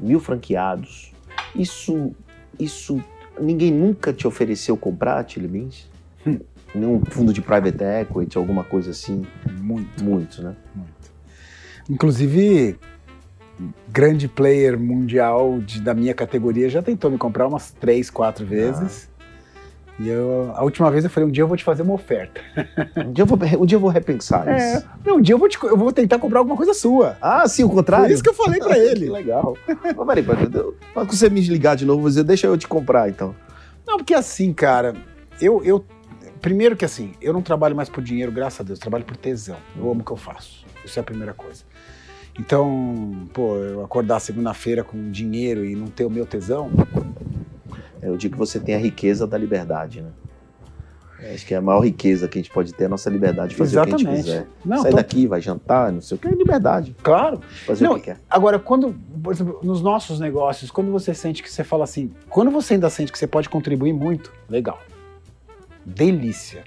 mil 0.00 0.20
franqueados, 0.20 1.12
isso, 1.54 2.12
isso, 2.58 3.02
ninguém 3.40 3.70
nunca 3.72 4.12
te 4.12 4.26
ofereceu 4.26 4.76
comprar 4.76 5.24
Chili 5.28 5.48
Beans? 5.48 5.88
Hum. 6.26 6.38
Nenhum 6.74 7.02
fundo 7.04 7.32
de 7.32 7.40
private 7.42 7.82
equity, 7.82 8.38
alguma 8.38 8.62
coisa 8.62 8.92
assim? 8.92 9.26
Muito. 9.60 10.04
Muito, 10.04 10.42
né? 10.42 10.54
Muito. 10.74 10.90
Inclusive, 11.88 12.78
grande 13.88 14.28
player 14.28 14.78
mundial 14.78 15.58
de- 15.60 15.80
da 15.80 15.92
minha 15.92 16.14
categoria 16.14 16.68
já 16.68 16.80
tentou 16.80 17.10
me 17.10 17.18
comprar 17.18 17.48
umas 17.48 17.72
três, 17.72 18.08
quatro 18.08 18.46
vezes. 18.46 19.09
E 20.02 20.08
eu, 20.08 20.52
a 20.56 20.62
última 20.64 20.90
vez 20.90 21.04
eu 21.04 21.10
falei, 21.10 21.28
um 21.28 21.32
dia 21.32 21.42
eu 21.42 21.48
vou 21.48 21.56
te 21.58 21.62
fazer 21.64 21.82
uma 21.82 21.92
oferta. 21.92 22.40
Um 23.06 23.12
dia 23.12 23.22
eu 23.22 23.26
vou, 23.26 23.38
um 23.60 23.66
dia 23.66 23.76
eu 23.76 23.80
vou 23.80 23.90
repensar 23.90 24.48
É, 24.48 24.76
isso. 24.76 24.86
não, 25.04 25.16
um 25.16 25.20
dia 25.20 25.34
eu 25.34 25.38
vou, 25.38 25.48
te 25.48 25.58
eu 25.62 25.76
vou 25.76 25.92
tentar 25.92 26.18
comprar 26.18 26.38
alguma 26.38 26.56
coisa 26.56 26.72
sua. 26.72 27.16
Ah, 27.20 27.46
sim, 27.46 27.64
o 27.64 27.68
contrário? 27.68 28.06
Foi 28.06 28.14
isso 28.14 28.22
que 28.22 28.30
eu 28.30 28.34
falei 28.34 28.58
pra 28.60 28.72
que 28.74 28.80
ele. 28.80 29.10
legal. 29.10 29.56
Mas 29.66 30.06
peraí, 30.06 30.24
quando 30.94 31.12
você 31.12 31.28
me 31.28 31.40
ligar 31.42 31.76
de 31.76 31.84
novo, 31.84 32.08
dizer, 32.08 32.24
deixa 32.24 32.46
eu 32.46 32.56
te 32.56 32.66
comprar, 32.66 33.08
então. 33.10 33.34
Não, 33.86 33.98
porque 33.98 34.14
assim, 34.14 34.52
cara, 34.54 34.94
eu, 35.40 35.62
eu. 35.64 35.84
Primeiro 36.40 36.74
que 36.76 36.84
assim, 36.86 37.12
eu 37.20 37.32
não 37.34 37.42
trabalho 37.42 37.76
mais 37.76 37.90
por 37.90 38.02
dinheiro, 38.02 38.32
graças 38.32 38.60
a 38.60 38.64
Deus, 38.64 38.78
eu 38.78 38.82
trabalho 38.82 39.04
por 39.04 39.16
tesão. 39.18 39.56
Eu 39.76 39.90
amo 39.90 40.00
o 40.00 40.04
que 40.04 40.12
eu 40.12 40.16
faço. 40.16 40.64
Isso 40.82 40.98
é 40.98 41.00
a 41.02 41.04
primeira 41.04 41.34
coisa. 41.34 41.62
Então, 42.38 43.28
pô, 43.34 43.56
eu 43.56 43.84
acordar 43.84 44.18
segunda-feira 44.20 44.82
com 44.82 45.10
dinheiro 45.10 45.62
e 45.64 45.76
não 45.76 45.88
ter 45.88 46.06
o 46.06 46.10
meu 46.10 46.24
tesão, 46.24 46.70
Eu 48.02 48.16
digo 48.16 48.32
que 48.34 48.38
você 48.38 48.58
tem 48.58 48.74
a 48.74 48.78
riqueza 48.78 49.26
da 49.26 49.36
liberdade, 49.36 50.00
né? 50.00 50.10
Acho 51.34 51.44
que 51.46 51.52
é 51.52 51.58
a 51.58 51.60
maior 51.60 51.80
riqueza 51.80 52.26
que 52.26 52.38
a 52.38 52.42
gente 52.42 52.50
pode 52.50 52.72
ter 52.72 52.84
é 52.84 52.86
a 52.86 52.88
nossa 52.88 53.10
liberdade 53.10 53.50
de 53.50 53.56
fazer 53.56 53.78
o 53.78 53.84
que 53.84 53.94
a 53.94 53.98
gente 53.98 54.08
quiser. 54.10 54.46
Não, 54.64 54.80
Sai 54.80 54.90
tô- 54.90 54.96
daqui, 54.96 55.26
vai 55.26 55.38
jantar, 55.38 55.92
não 55.92 56.00
sei 56.00 56.16
o 56.16 56.18
que, 56.18 56.26
é 56.26 56.30
liberdade. 56.34 56.96
claro. 57.02 57.40
Fazer 57.66 57.84
Não, 57.84 57.92
o 57.92 57.96
que 57.96 58.04
quer. 58.06 58.18
Agora, 58.30 58.58
quando, 58.58 58.94
por 59.22 59.30
exemplo, 59.30 59.60
nos 59.62 59.82
nossos 59.82 60.18
negócios, 60.18 60.70
quando 60.70 60.90
você 60.90 61.12
sente 61.12 61.42
que 61.42 61.50
você 61.52 61.62
fala 61.62 61.84
assim, 61.84 62.10
quando 62.30 62.50
você 62.50 62.72
ainda 62.72 62.88
sente 62.88 63.12
que 63.12 63.18
você 63.18 63.26
pode 63.26 63.50
contribuir 63.50 63.92
muito, 63.92 64.32
legal. 64.48 64.80
Delícia. 65.84 66.64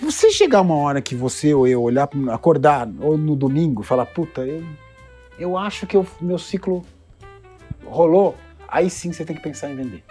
Você 0.00 0.30
chegar 0.30 0.60
uma 0.60 0.76
hora 0.76 1.02
que 1.02 1.16
você 1.16 1.52
ou 1.52 1.66
eu 1.66 1.82
olhar, 1.82 2.08
acordar, 2.32 2.88
ou 3.00 3.16
no 3.18 3.34
domingo, 3.34 3.82
falar, 3.82 4.06
puta, 4.06 4.42
eu, 4.42 4.62
eu 5.36 5.58
acho 5.58 5.84
que 5.86 5.96
o 5.96 6.06
meu 6.20 6.38
ciclo 6.38 6.84
rolou, 7.84 8.36
aí 8.74 8.90
sim 8.90 9.12
você 9.12 9.24
tem 9.24 9.36
que 9.36 9.42
pensar 9.42 9.70
em 9.70 9.76
vender. 9.76 10.02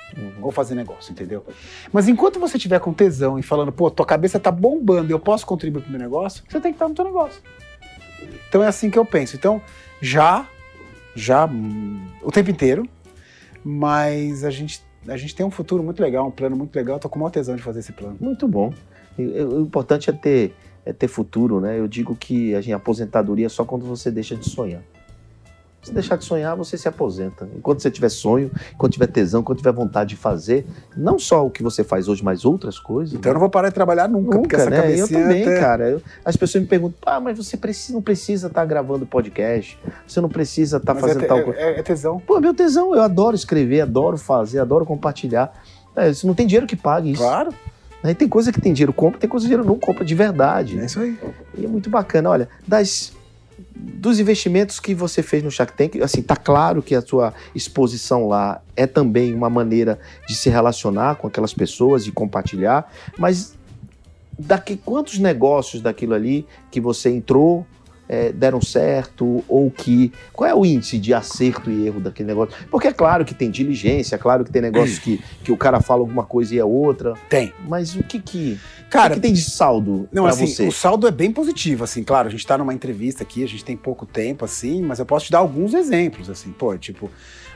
Ou 0.41 0.49
fazer 0.49 0.73
negócio, 0.73 1.11
entendeu? 1.11 1.45
Mas 1.91 2.07
enquanto 2.07 2.39
você 2.39 2.57
tiver 2.57 2.79
com 2.79 2.93
tesão 2.93 3.37
e 3.37 3.43
falando, 3.43 3.73
pô, 3.73 3.91
tua 3.91 4.05
cabeça 4.05 4.39
tá 4.39 4.49
bombando, 4.49 5.11
eu 5.11 5.19
posso 5.19 5.45
contribuir 5.45 5.81
pro 5.81 5.91
meu 5.91 5.99
negócio, 5.99 6.45
você 6.47 6.61
tem 6.61 6.71
que 6.71 6.77
estar 6.77 6.87
no 6.87 6.95
teu 6.95 7.03
negócio. 7.03 7.41
Então 8.47 8.63
é 8.63 8.67
assim 8.67 8.89
que 8.89 8.97
eu 8.97 9.03
penso. 9.03 9.35
Então, 9.35 9.61
já, 10.01 10.47
já, 11.13 11.45
hum, 11.45 12.07
o 12.21 12.31
tempo 12.31 12.49
inteiro, 12.49 12.87
mas 13.65 14.45
a 14.45 14.49
gente, 14.49 14.81
a 15.09 15.17
gente 15.17 15.35
tem 15.35 15.45
um 15.45 15.51
futuro 15.51 15.83
muito 15.83 16.01
legal, 16.01 16.25
um 16.25 16.31
plano 16.31 16.55
muito 16.55 16.73
legal, 16.73 16.97
tô 16.99 17.09
com 17.09 17.19
maior 17.19 17.31
tesão 17.31 17.57
de 17.57 17.61
fazer 17.61 17.79
esse 17.79 17.91
plano. 17.91 18.15
Muito 18.17 18.47
bom. 18.47 18.73
O 19.17 19.59
importante 19.59 20.09
é 20.09 20.13
ter, 20.13 20.55
é 20.85 20.93
ter 20.93 21.09
futuro, 21.09 21.59
né? 21.59 21.77
Eu 21.77 21.87
digo 21.87 22.15
que 22.15 22.55
a 22.55 22.61
gente, 22.61 22.73
aposentadoria 22.73 23.47
é 23.47 23.49
só 23.49 23.65
quando 23.65 23.85
você 23.85 24.09
deixa 24.09 24.37
de 24.37 24.49
sonhar. 24.49 24.81
Se 25.83 25.91
deixar 25.93 26.15
de 26.17 26.23
sonhar, 26.23 26.55
você 26.55 26.77
se 26.77 26.87
aposenta. 26.87 27.47
Enquanto 27.57 27.81
você 27.81 27.91
tiver 27.91 28.07
sonho, 28.07 28.49
enquanto 28.73 28.93
tiver 28.93 29.07
tesão, 29.07 29.41
enquanto 29.41 29.57
tiver 29.57 29.73
vontade 29.73 30.11
de 30.11 30.15
fazer, 30.15 30.65
não 30.95 31.19
só 31.19 31.45
o 31.45 31.49
que 31.49 31.61
você 31.61 31.83
faz 31.83 32.07
hoje, 32.07 32.23
mas 32.23 32.45
outras 32.45 32.79
coisas. 32.79 33.13
Então 33.13 33.29
eu 33.29 33.33
não 33.33 33.41
vou 33.41 33.49
parar 33.49 33.67
de 33.67 33.75
trabalhar 33.75 34.07
nunca, 34.07 34.37
Nunca, 34.37 34.55
essa 34.57 34.69
né? 34.69 34.97
Eu 34.97 35.07
também, 35.09 35.43
até- 35.43 35.59
cara. 35.59 35.89
Eu- 35.89 36.01
as 36.23 36.37
pessoas 36.37 36.61
me 36.63 36.69
perguntam, 36.69 36.97
ah, 37.05 37.19
mas 37.19 37.37
você 37.37 37.57
precisa, 37.57 37.93
não 37.93 38.01
precisa 38.01 38.47
estar 38.47 38.65
gravando 38.65 39.05
podcast, 39.05 39.77
você 40.07 40.21
não 40.21 40.29
precisa 40.29 40.77
estar 40.77 40.93
Mas 40.93 41.01
fazendo 41.01 41.19
é, 41.19 41.23
te- 41.23 41.27
tal 41.27 41.43
coisa. 41.43 41.59
é, 41.59 41.79
é 41.79 41.83
tesão. 41.83 42.17
Pô, 42.25 42.39
meu 42.39 42.53
tesão, 42.53 42.95
eu 42.95 43.01
adoro 43.01 43.35
escrever, 43.35 43.81
adoro 43.81 44.17
fazer, 44.17 44.59
adoro 44.59 44.85
compartilhar. 44.85 45.51
É, 45.95 46.09
isso 46.09 46.25
não 46.25 46.33
tem 46.33 46.47
dinheiro 46.47 46.65
que 46.65 46.77
pague 46.77 47.11
isso. 47.11 47.21
Claro. 47.21 47.53
Né? 48.01 48.13
Tem 48.13 48.27
coisa 48.29 48.51
que 48.53 48.59
tem 48.61 48.71
dinheiro 48.73 48.93
compra, 48.93 49.19
tem 49.19 49.29
coisa 49.29 49.45
que 49.45 49.49
dinheiro 49.49 49.67
não 49.67 49.77
compra 49.77 50.03
de 50.05 50.15
verdade. 50.15 50.75
É 50.75 50.79
né? 50.79 50.85
isso 50.85 50.99
aí. 50.99 51.17
E 51.57 51.65
é 51.65 51.67
muito 51.67 51.89
bacana. 51.89 52.29
Olha, 52.29 52.49
das 52.67 53.13
dos 53.75 54.19
investimentos 54.19 54.79
que 54.79 54.93
você 54.93 55.21
fez 55.21 55.43
no 55.43 55.51
Shark 55.51 55.73
Tank, 55.73 56.01
assim, 56.01 56.21
tá 56.21 56.35
claro 56.35 56.81
que 56.81 56.95
a 56.95 57.01
sua 57.01 57.33
exposição 57.53 58.27
lá 58.27 58.61
é 58.75 58.87
também 58.87 59.33
uma 59.33 59.49
maneira 59.49 59.99
de 60.27 60.35
se 60.35 60.49
relacionar 60.49 61.15
com 61.15 61.27
aquelas 61.27 61.53
pessoas, 61.53 62.03
de 62.03 62.11
compartilhar, 62.11 62.91
mas 63.17 63.55
daqui 64.37 64.75
quantos 64.77 65.19
negócios 65.19 65.81
daquilo 65.81 66.13
ali 66.13 66.45
que 66.71 66.81
você 66.81 67.09
entrou 67.09 67.65
é, 68.07 68.31
deram 68.31 68.61
certo 68.61 69.43
ou 69.47 69.71
que 69.71 70.11
qual 70.31 70.49
é 70.49 70.53
o 70.53 70.65
índice 70.65 70.97
de 70.97 71.13
acerto 71.13 71.71
e 71.71 71.87
erro 71.87 71.99
daquele 71.99 72.27
negócio? 72.27 72.53
Porque 72.69 72.87
é 72.87 72.93
claro 72.93 73.23
que 73.25 73.33
tem 73.33 73.49
diligência, 73.49 74.15
é 74.15 74.17
claro 74.17 74.43
que 74.43 74.51
tem 74.51 74.61
negócios 74.61 74.99
que, 74.99 75.21
que 75.43 75.51
o 75.51 75.57
cara 75.57 75.81
fala 75.81 76.01
alguma 76.01 76.23
coisa 76.23 76.53
e 76.55 76.59
é 76.59 76.65
outra, 76.65 77.13
Tem. 77.29 77.53
mas 77.67 77.95
o 77.95 78.03
que 78.03 78.19
que, 78.19 78.59
Cara, 78.89 79.07
o 79.07 79.09
que, 79.09 79.15
que 79.15 79.21
tem 79.21 79.33
de 79.33 79.43
saldo 79.43 80.07
Não, 80.11 80.25
assim, 80.25 80.47
você? 80.47 80.67
o 80.67 80.71
saldo 80.71 81.07
é 81.07 81.11
bem 81.11 81.31
positivo, 81.31 81.83
assim, 81.83 82.03
claro, 82.03 82.27
a 82.27 82.31
gente 82.31 82.45
tá 82.45 82.57
numa 82.57 82.73
entrevista 82.73 83.23
aqui, 83.23 83.43
a 83.43 83.47
gente 83.47 83.63
tem 83.63 83.77
pouco 83.77 84.05
tempo, 84.05 84.45
assim, 84.45 84.81
mas 84.81 84.99
eu 84.99 85.05
posso 85.05 85.25
te 85.25 85.31
dar 85.31 85.39
alguns 85.39 85.73
exemplos, 85.73 86.29
assim, 86.29 86.51
pô, 86.51 86.77
tipo, 86.77 87.09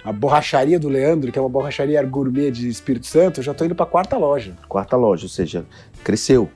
a 0.03 0.11
borracharia 0.11 0.79
do 0.79 0.87
Leandro, 0.87 1.31
que 1.31 1.37
é 1.37 1.41
uma 1.41 1.49
borracharia 1.49 2.01
gourmet 2.03 2.49
de 2.49 2.69
Espírito 2.69 3.07
Santo, 3.07 3.41
eu 3.41 3.43
já 3.43 3.53
tô 3.53 3.65
indo 3.65 3.75
pra 3.75 3.85
quarta 3.85 4.17
loja. 4.17 4.55
Quarta 4.69 4.95
loja, 4.95 5.25
ou 5.25 5.29
seja, 5.29 5.65
cresceu. 6.01 6.49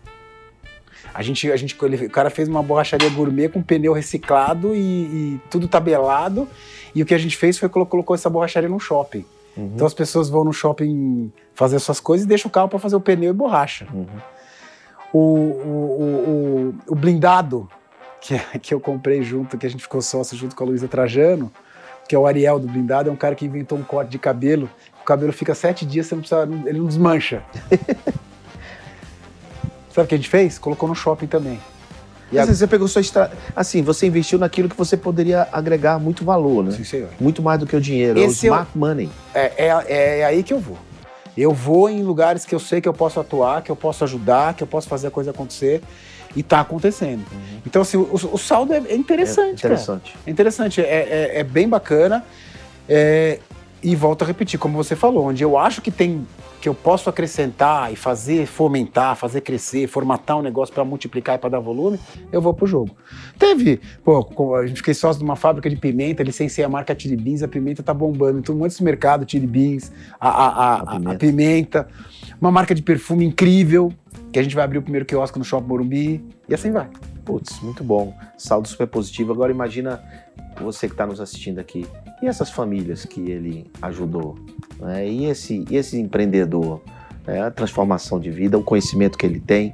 A 1.14 1.22
gente, 1.22 1.52
a 1.52 1.56
gente, 1.58 1.78
ele- 1.84 2.06
o 2.06 2.10
cara 2.10 2.30
fez 2.30 2.48
uma 2.48 2.64
borracharia 2.64 3.10
gourmet 3.10 3.50
com 3.50 3.62
pneu 3.62 3.94
reciclado 3.94 4.76
e, 4.76 4.80
e 4.80 5.42
tudo 5.50 5.68
tabelado, 5.68 6.48
e 6.96 7.02
o 7.02 7.06
que 7.06 7.14
a 7.14 7.18
gente 7.18 7.36
fez 7.38 7.58
foi 7.58 7.68
colo- 7.70 7.86
colocou 7.86 8.16
essa 8.16 8.30
borracharia 8.30 8.70
num 8.70 8.80
shopping. 8.80 9.26
Uhum. 9.58 9.72
Então 9.76 9.86
as 9.86 9.94
pessoas 9.94 10.30
vão 10.30 10.44
no 10.46 10.54
shopping 10.54 11.32
fazer 11.54 11.80
suas 11.80 12.00
coisas 12.00 12.26
e 12.26 12.28
deixam 12.28 12.48
o 12.48 12.52
carro 12.52 12.70
para 12.70 12.80
fazer 12.80 12.96
o 12.96 13.02
pneu 13.02 13.30
e 13.32 13.34
borracha. 13.34 13.86
Uhum. 13.94 14.06
O, 15.14 15.20
o, 15.20 16.00
o, 16.00 16.06
o- 16.88 16.94
o 16.94 16.96
blindado 16.96 17.70
que, 18.22 18.40
que 18.60 18.74
eu 18.74 18.80
comprei 18.80 19.22
junto, 19.24 19.58
que 19.58 19.66
a 19.66 19.70
gente 19.70 19.84
ficou 19.84 20.02
sócio 20.02 20.38
junto 20.38 20.56
com 20.56 20.64
a 20.64 20.68
Luísa 20.68 20.88
Trajano, 20.88 21.52
que 22.08 22.16
é 22.16 22.18
o 22.20 22.26
Ariel 22.26 22.60
do 22.60 22.68
blindado, 22.68 23.10
é 23.10 23.12
um 23.12 23.18
cara 23.18 23.36
que 23.36 23.46
inventou 23.46 23.78
um 23.78 23.84
corte 23.84 24.10
de 24.12 24.18
cabelo. 24.20 24.70
O 25.02 25.04
cabelo 25.04 25.34
fica 25.34 25.54
sete 25.56 25.86
dias, 25.86 26.06
você 26.08 26.16
não 26.16 26.22
precisa, 26.22 26.44
ele 26.66 26.80
não 26.80 26.86
desmancha. 26.86 27.44
Sabe 29.94 30.06
o 30.06 30.08
que 30.08 30.16
a 30.16 30.18
gente 30.18 30.30
fez? 30.30 30.58
Colocou 30.58 30.88
no 30.88 30.96
shopping 30.96 31.28
também. 31.28 31.60
E 32.32 32.36
vezes 32.36 32.60
você 32.60 32.68
pegou 32.68 32.88
sua 32.88 33.02
assim, 33.54 33.82
você 33.82 34.08
investiu 34.08 34.40
naquilo 34.40 34.70
que 34.70 34.78
você 34.78 34.96
poderia 34.96 35.50
agregar 35.52 36.00
muito 36.00 36.24
valor, 36.24 36.64
né? 36.64 36.72
Sim, 36.72 36.84
senhor. 36.86 37.10
Muito 37.20 37.42
mais 37.42 37.60
do 37.60 37.66
que 37.68 37.76
o 37.76 37.82
dinheiro, 37.82 38.18
Esse 38.20 38.48
é 38.48 38.50
é 38.50 38.52
o 38.52 38.56
smart 38.56 38.72
money. 38.78 39.10
É, 39.34 39.66
é, 39.68 40.20
é 40.20 40.26
aí 40.26 40.42
que 40.42 40.54
eu 40.54 40.60
vou. 40.60 40.78
Eu 41.36 41.54
vou 41.54 41.90
em 41.90 42.02
lugares 42.04 42.46
que 42.46 42.56
eu 42.56 42.60
sei 42.60 42.80
que 42.80 42.88
eu 42.88 42.94
posso 42.94 43.20
atuar, 43.20 43.62
que 43.62 43.70
eu 43.72 43.76
posso 43.76 44.04
ajudar, 44.06 44.54
que 44.54 44.64
eu 44.64 44.68
posso 44.68 44.88
fazer 44.88 45.08
a 45.08 45.12
coisa 45.12 45.32
acontecer. 45.32 45.82
E 46.34 46.42
tá 46.42 46.62
acontecendo. 46.62 47.26
Então, 47.66 47.82
assim, 47.82 47.98
o, 47.98 48.10
o 48.14 48.38
saldo 48.38 48.72
é, 48.74 48.78
é 48.78 48.96
interessante, 48.96 49.60
é 49.60 49.62
cara. 49.64 49.74
interessante. 49.74 50.16
É 50.26 50.32
interessante, 50.32 50.82
é, 50.82 50.86
é- 50.86 51.40
é 51.40 51.44
bem 51.44 51.68
bacana. 51.68 52.24
E 53.84 53.96
volto 53.96 54.22
a 54.24 54.26
repetir, 54.28 54.60
como 54.60 54.76
você 54.78 54.96
falou, 54.96 55.26
onde 55.26 55.44
eu 55.44 55.58
acho 55.58 55.82
que 55.82 55.90
tem 55.92 56.26
que 56.62 56.70
eu 56.70 56.76
posso 56.76 57.10
acrescentar 57.10 57.92
e 57.92 57.96
fazer 57.96 58.46
fomentar, 58.46 59.16
fazer 59.16 59.42
crescer, 59.42 59.88
formatar 59.88 60.38
um 60.38 60.44
negócio 60.44 60.72
para 60.72 60.86
multiplicar 60.86 61.34
e 61.34 61.38
para 61.40 61.50
dar 61.50 61.60
volume, 61.60 62.00
eu 62.32 62.40
vou 62.40 62.54
pro 62.54 62.68
jogo. 62.68 62.96
Teve, 63.40 63.82
pô, 64.04 64.56
a 64.56 64.68
gente 64.68 64.78
fiquei 64.78 64.94
sócio 64.94 65.18
de 65.18 65.24
uma 65.26 65.36
fábrica 65.36 65.68
de 65.68 65.76
pimenta, 65.76 66.22
licenciei 66.22 66.64
a 66.64 66.70
marca 66.70 66.96
Chili 66.96 67.18
Beans, 67.18 67.42
a 67.42 67.48
pimenta 67.48 67.82
tá 67.82 67.96
bombando, 67.96 68.38
então 68.38 68.54
um 68.54 68.60
monte 68.60 68.78
de 68.78 68.84
mercado 68.84 69.26
Chili 69.28 69.48
Beans, 69.48 69.92
a, 70.20 70.30
a, 70.30 70.48
a, 70.48 70.98
a- 71.14 71.16
pimenta, 71.16 71.88
uma 72.40 72.52
marca 72.52 72.76
de 72.76 72.84
perfume 72.84 73.26
incrível, 73.26 73.92
que 74.32 74.38
a 74.38 74.44
gente 74.44 74.54
vai 74.54 74.64
abrir 74.64 74.78
o 74.78 74.84
primeiro 74.84 75.04
quiosque 75.06 75.40
no 75.40 75.44
Shopping 75.44 75.68
Morumbi, 75.68 76.24
e 76.48 76.54
assim 76.54 76.72
vai. 76.72 76.88
Putz, 77.26 77.60
muito 77.62 77.84
bom. 77.84 78.16
Saldo 78.38 78.68
super 78.68 78.86
positivo. 78.86 79.32
Agora 79.32 79.52
imagina 79.52 80.00
você 80.60 80.88
que 80.88 80.94
está 80.94 81.08
nos 81.08 81.20
assistindo 81.20 81.60
aqui. 81.60 81.88
E 82.22 82.28
essas 82.28 82.50
famílias 82.50 83.06
que 83.06 83.32
ele 83.32 83.72
ajudou? 83.82 84.36
né? 84.82 85.08
E, 85.08 85.26
esse, 85.26 85.66
e 85.70 85.76
esse 85.76 86.00
empreendedor? 86.00 86.82
né? 87.26 87.42
A 87.42 87.52
transformação 87.52 88.20
de 88.20 88.32
vida, 88.32 88.58
o 88.58 88.64
conhecimento 88.64 89.18
que 89.18 89.26
ele 89.26 89.40
tem 89.40 89.74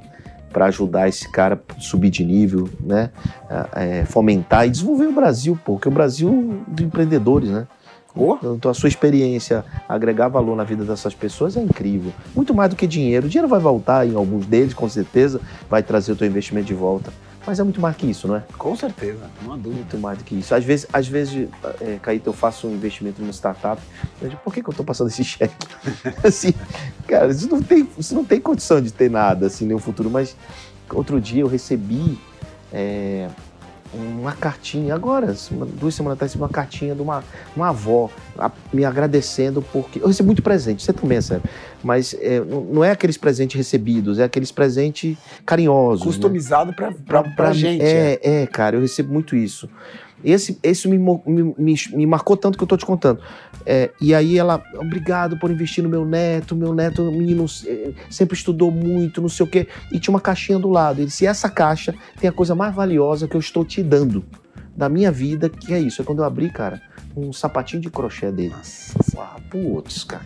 para 0.52 0.66
ajudar 0.66 1.08
esse 1.08 1.30
cara 1.30 1.60
a 1.76 1.80
subir 1.80 2.10
de 2.10 2.24
nível, 2.24 2.68
né? 2.80 3.10
É, 3.74 4.04
fomentar 4.04 4.66
e 4.66 4.70
desenvolver 4.70 5.06
o 5.06 5.12
Brasil, 5.12 5.58
pô, 5.64 5.74
porque 5.74 5.88
o 5.88 5.90
Brasil 5.90 6.62
de 6.68 6.84
empreendedores, 6.84 7.50
né? 7.50 7.66
Então 8.56 8.70
a 8.70 8.74
sua 8.74 8.88
experiência, 8.88 9.64
agregar 9.88 10.28
valor 10.28 10.56
na 10.56 10.64
vida 10.64 10.84
dessas 10.84 11.14
pessoas 11.14 11.56
é 11.56 11.60
incrível. 11.60 12.12
Muito 12.34 12.54
mais 12.54 12.70
do 12.70 12.76
que 12.76 12.86
dinheiro. 12.86 13.26
O 13.26 13.28
dinheiro 13.28 13.46
vai 13.46 13.60
voltar 13.60 14.06
em 14.06 14.16
alguns 14.16 14.46
deles, 14.46 14.72
com 14.72 14.88
certeza, 14.88 15.40
vai 15.68 15.82
trazer 15.82 16.12
o 16.12 16.16
teu 16.16 16.26
investimento 16.26 16.66
de 16.66 16.74
volta. 16.74 17.12
Mas 17.46 17.58
é 17.58 17.62
muito 17.62 17.80
mais 17.80 17.96
que 17.96 18.06
isso, 18.06 18.28
não 18.28 18.36
é? 18.36 18.42
Com 18.58 18.76
certeza, 18.76 19.30
não 19.42 19.52
há 19.52 19.56
dúvida. 19.56 19.76
Muito 19.76 19.98
mais 19.98 20.18
do 20.18 20.24
que 20.24 20.34
isso. 20.34 20.54
Às 20.54 20.64
vezes, 20.64 20.86
às 20.92 21.08
vezes 21.08 21.48
é, 21.80 21.98
Caíto, 22.00 22.28
eu 22.28 22.32
faço 22.32 22.66
um 22.66 22.74
investimento 22.74 23.20
numa 23.20 23.32
startup. 23.32 23.80
Eu 24.20 24.28
digo, 24.28 24.40
por 24.42 24.52
que, 24.52 24.62
que 24.62 24.68
eu 24.68 24.72
estou 24.72 24.84
passando 24.84 25.08
esse 25.08 25.24
cheque? 25.24 25.54
assim, 26.22 26.52
cara, 27.06 27.28
isso 27.28 27.48
não, 27.48 27.62
tem, 27.62 27.88
isso 27.96 28.14
não 28.14 28.24
tem 28.24 28.40
condição 28.40 28.80
de 28.80 28.92
ter 28.92 29.10
nada, 29.10 29.46
assim, 29.46 29.66
nenhum 29.66 29.78
futuro. 29.78 30.10
Mas 30.10 30.36
outro 30.90 31.20
dia 31.20 31.42
eu 31.42 31.48
recebi 31.48 32.18
é, 32.72 33.28
uma 33.94 34.32
cartinha, 34.32 34.94
agora, 34.94 35.34
duas 35.80 35.94
semanas 35.94 36.16
atrás, 36.16 36.34
uma 36.34 36.48
cartinha 36.48 36.94
de 36.94 37.00
uma, 37.02 37.24
uma 37.56 37.68
avó 37.70 38.10
a- 38.38 38.50
me 38.72 38.84
agradecendo 38.84 39.62
porque. 39.72 40.00
Eu 40.00 40.06
recebi 40.08 40.26
muito 40.26 40.42
presente, 40.42 40.82
você 40.82 40.92
também 40.92 41.16
recebe. 41.18 41.42
Mas 41.82 42.14
é, 42.20 42.40
não 42.40 42.82
é 42.84 42.90
aqueles 42.90 43.16
presentes 43.16 43.56
recebidos, 43.56 44.18
é 44.18 44.24
aqueles 44.24 44.50
presentes 44.52 45.16
carinhosos. 45.46 46.04
né? 46.04 46.12
Customizado 46.12 46.72
pra, 46.74 46.92
pra, 46.92 47.22
pra 47.22 47.52
gente. 47.52 47.82
é. 47.82 48.18
É, 48.22 48.42
é, 48.42 48.46
cara, 48.46 48.76
eu 48.76 48.80
recebo 48.80 49.12
muito 49.12 49.34
isso. 49.36 49.68
Esse, 50.24 50.58
esse 50.64 50.88
me, 50.88 50.98
me, 50.98 51.54
me, 51.56 51.74
me 51.92 52.04
marcou 52.06 52.36
tanto 52.36 52.58
que 52.58 52.64
eu 52.64 52.68
tô 52.68 52.76
te 52.76 52.84
contando. 52.84 53.20
É, 53.66 53.90
e 54.00 54.14
aí 54.14 54.38
ela, 54.38 54.62
obrigado 54.74 55.38
por 55.38 55.50
investir 55.50 55.84
no 55.84 55.90
meu 55.90 56.04
neto, 56.04 56.56
meu 56.56 56.74
neto, 56.74 57.10
menino, 57.10 57.44
eh, 57.66 57.92
sempre 58.10 58.36
estudou 58.36 58.70
muito, 58.70 59.20
não 59.20 59.28
sei 59.28 59.44
o 59.44 59.48
quê. 59.48 59.68
E 59.92 59.98
tinha 59.98 60.12
uma 60.12 60.20
caixinha 60.20 60.58
do 60.58 60.68
lado. 60.68 61.00
Ele 61.00 61.06
disse: 61.06 61.26
essa 61.26 61.50
caixa 61.50 61.94
tem 62.20 62.28
a 62.28 62.32
coisa 62.32 62.54
mais 62.54 62.74
valiosa 62.74 63.28
que 63.28 63.36
eu 63.36 63.40
estou 63.40 63.64
te 63.64 63.82
dando 63.82 64.24
da 64.76 64.88
minha 64.88 65.10
vida, 65.10 65.48
que 65.48 65.74
é 65.74 65.78
isso. 65.80 66.00
É 66.00 66.04
quando 66.04 66.20
eu 66.20 66.24
abri, 66.24 66.50
cara, 66.50 66.80
um 67.16 67.32
sapatinho 67.32 67.82
de 67.82 67.90
crochê 67.90 68.30
dele. 68.30 68.54
Uau, 69.14 69.40
putz, 69.50 70.04
cara. 70.04 70.24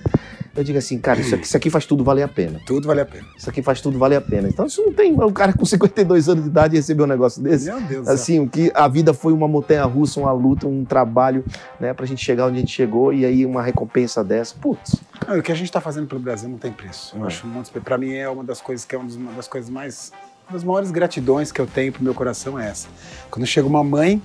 Eu 0.54 0.62
digo 0.62 0.78
assim, 0.78 0.98
cara, 0.98 1.18
isso 1.20 1.34
aqui, 1.34 1.44
isso 1.46 1.56
aqui 1.56 1.70
faz 1.70 1.86
tudo 1.86 2.04
valer 2.04 2.22
a 2.22 2.28
pena. 2.28 2.60
Tudo 2.66 2.86
vale 2.86 3.00
a 3.00 3.06
pena. 3.06 3.24
Isso 3.38 3.48
aqui 3.48 3.62
faz 3.62 3.80
tudo 3.80 3.98
valer 3.98 4.16
a 4.16 4.20
pena. 4.20 4.48
Então 4.48 4.66
isso 4.66 4.82
não 4.82 4.92
tem. 4.92 5.14
O 5.14 5.32
cara 5.32 5.52
com 5.54 5.64
52 5.64 6.28
anos 6.28 6.44
de 6.44 6.50
idade 6.50 6.76
receber 6.76 7.02
um 7.04 7.06
negócio 7.06 7.42
desse. 7.42 7.66
Meu 7.70 7.80
Deus. 7.80 8.06
Assim, 8.08 8.38
o 8.38 8.48
que 8.48 8.70
a 8.74 8.86
vida 8.86 9.14
foi 9.14 9.32
uma 9.32 9.48
montanha 9.48 9.84
russa, 9.84 10.20
uma 10.20 10.32
luta, 10.32 10.66
um 10.66 10.84
trabalho, 10.84 11.42
né, 11.80 11.94
pra 11.94 12.04
gente 12.04 12.22
chegar 12.22 12.46
onde 12.46 12.56
a 12.56 12.60
gente 12.60 12.72
chegou 12.72 13.12
e 13.14 13.24
aí 13.24 13.46
uma 13.46 13.62
recompensa 13.62 14.22
dessa. 14.22 14.54
Putz, 14.60 14.96
Não, 15.26 15.38
o 15.38 15.42
que 15.42 15.50
a 15.50 15.54
gente 15.54 15.66
está 15.68 15.80
fazendo 15.80 16.06
pelo 16.06 16.20
Brasil 16.20 16.48
não 16.48 16.58
tem 16.58 16.70
preço. 16.70 17.16
Eu 17.16 17.24
É. 17.24 17.26
acho 17.28 17.46
muito. 17.46 17.70
Para 17.80 17.96
mim 17.96 18.12
é 18.12 18.28
uma 18.28 18.44
das 18.44 18.60
coisas 18.60 18.84
que 18.84 18.94
é 18.94 18.98
uma 18.98 19.32
das 19.32 19.48
coisas 19.48 19.70
mais 19.70 20.12
uma 20.48 20.54
das 20.54 20.64
maiores 20.64 20.90
gratidões 20.90 21.50
que 21.50 21.60
eu 21.60 21.66
tenho 21.66 21.92
pro 21.92 22.02
meu 22.02 22.12
coração 22.12 22.58
é 22.58 22.68
essa. 22.68 22.88
Quando 23.30 23.46
chega 23.46 23.66
uma 23.66 23.82
mãe 23.82 24.20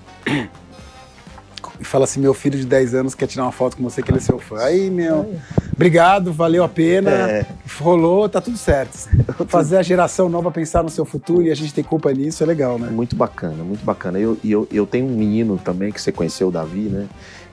e 1.79 1.83
fala 1.83 2.05
assim, 2.05 2.19
meu 2.19 2.33
filho 2.33 2.57
de 2.57 2.65
10 2.65 2.93
anos 2.95 3.15
quer 3.15 3.27
tirar 3.27 3.43
uma 3.43 3.51
foto 3.51 3.77
com 3.77 3.83
você 3.83 4.01
que 4.01 4.09
ele 4.09 4.17
é 4.17 4.21
seu 4.21 4.39
fã. 4.39 4.57
Aí, 4.59 4.89
meu, 4.89 5.35
Obrigado, 5.77 6.33
valeu 6.33 6.63
a 6.63 6.67
pena. 6.67 7.11
É. 7.11 7.45
Rolou, 7.79 8.27
tá 8.27 8.41
tudo 8.41 8.57
certo. 8.57 9.07
Fazer 9.47 9.77
a 9.77 9.83
geração 9.83 10.27
nova 10.27 10.49
pensar 10.49 10.81
no 10.81 10.89
seu 10.89 11.05
futuro 11.05 11.43
e 11.43 11.51
a 11.51 11.55
gente 11.55 11.71
tem 11.71 11.83
culpa 11.83 12.11
nisso 12.11 12.43
é 12.43 12.47
legal, 12.47 12.79
né? 12.79 12.89
Muito 12.89 13.15
bacana, 13.15 13.63
muito 13.63 13.85
bacana. 13.85 14.17
Eu, 14.17 14.39
e 14.43 14.51
eu, 14.51 14.67
eu 14.71 14.87
tenho 14.87 15.05
um 15.05 15.15
menino 15.15 15.55
também 15.63 15.91
que 15.91 16.01
você 16.01 16.11
conheceu, 16.11 16.47
o 16.47 16.51
Davi, 16.51 16.89
né? 16.89 17.07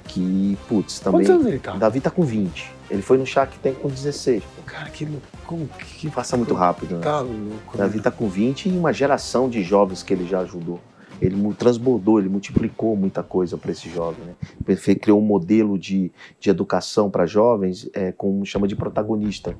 Que, 0.04 0.56
putz, 0.66 1.00
também. 1.00 1.20
Quantos 1.20 1.30
anos 1.30 1.46
ele 1.46 1.58
tá? 1.58 1.72
Davi 1.72 2.00
tá 2.00 2.10
com 2.10 2.22
20. 2.22 2.72
Ele 2.90 3.02
foi 3.02 3.18
no 3.18 3.26
Shark 3.26 3.58
Tank 3.58 3.76
com 3.76 3.88
16. 3.88 4.42
pô. 4.42 4.62
Cara, 4.64 4.88
que 4.88 5.04
louco. 5.04 5.26
Como 5.44 5.68
que 5.68 6.10
Passa 6.10 6.38
muito 6.38 6.54
rápido, 6.54 6.96
né? 6.96 7.02
tá 7.02 7.20
louco? 7.20 7.76
Davi 7.76 8.00
tá 8.00 8.10
com 8.10 8.26
20 8.26 8.70
e 8.70 8.72
uma 8.72 8.92
geração 8.92 9.50
de 9.50 9.62
jovens 9.62 10.02
que 10.02 10.14
ele 10.14 10.26
já 10.26 10.40
ajudou. 10.40 10.80
Ele 11.20 11.37
transbordou, 11.55 12.18
ele 12.18 12.29
multiplicou 12.29 12.96
muita 12.96 13.22
coisa 13.22 13.57
para 13.57 13.70
esse 13.70 13.88
jovem. 13.88 14.24
Né? 14.24 14.35
Ele 14.68 14.94
criou 14.96 15.18
um 15.20 15.24
modelo 15.24 15.79
de, 15.79 16.11
de 16.40 16.50
educação 16.50 17.11
para 17.11 17.27
jovens, 17.27 17.88
é, 17.94 18.12
como 18.12 18.44
chama 18.44 18.66
de 18.68 18.77
protagonista, 18.77 19.57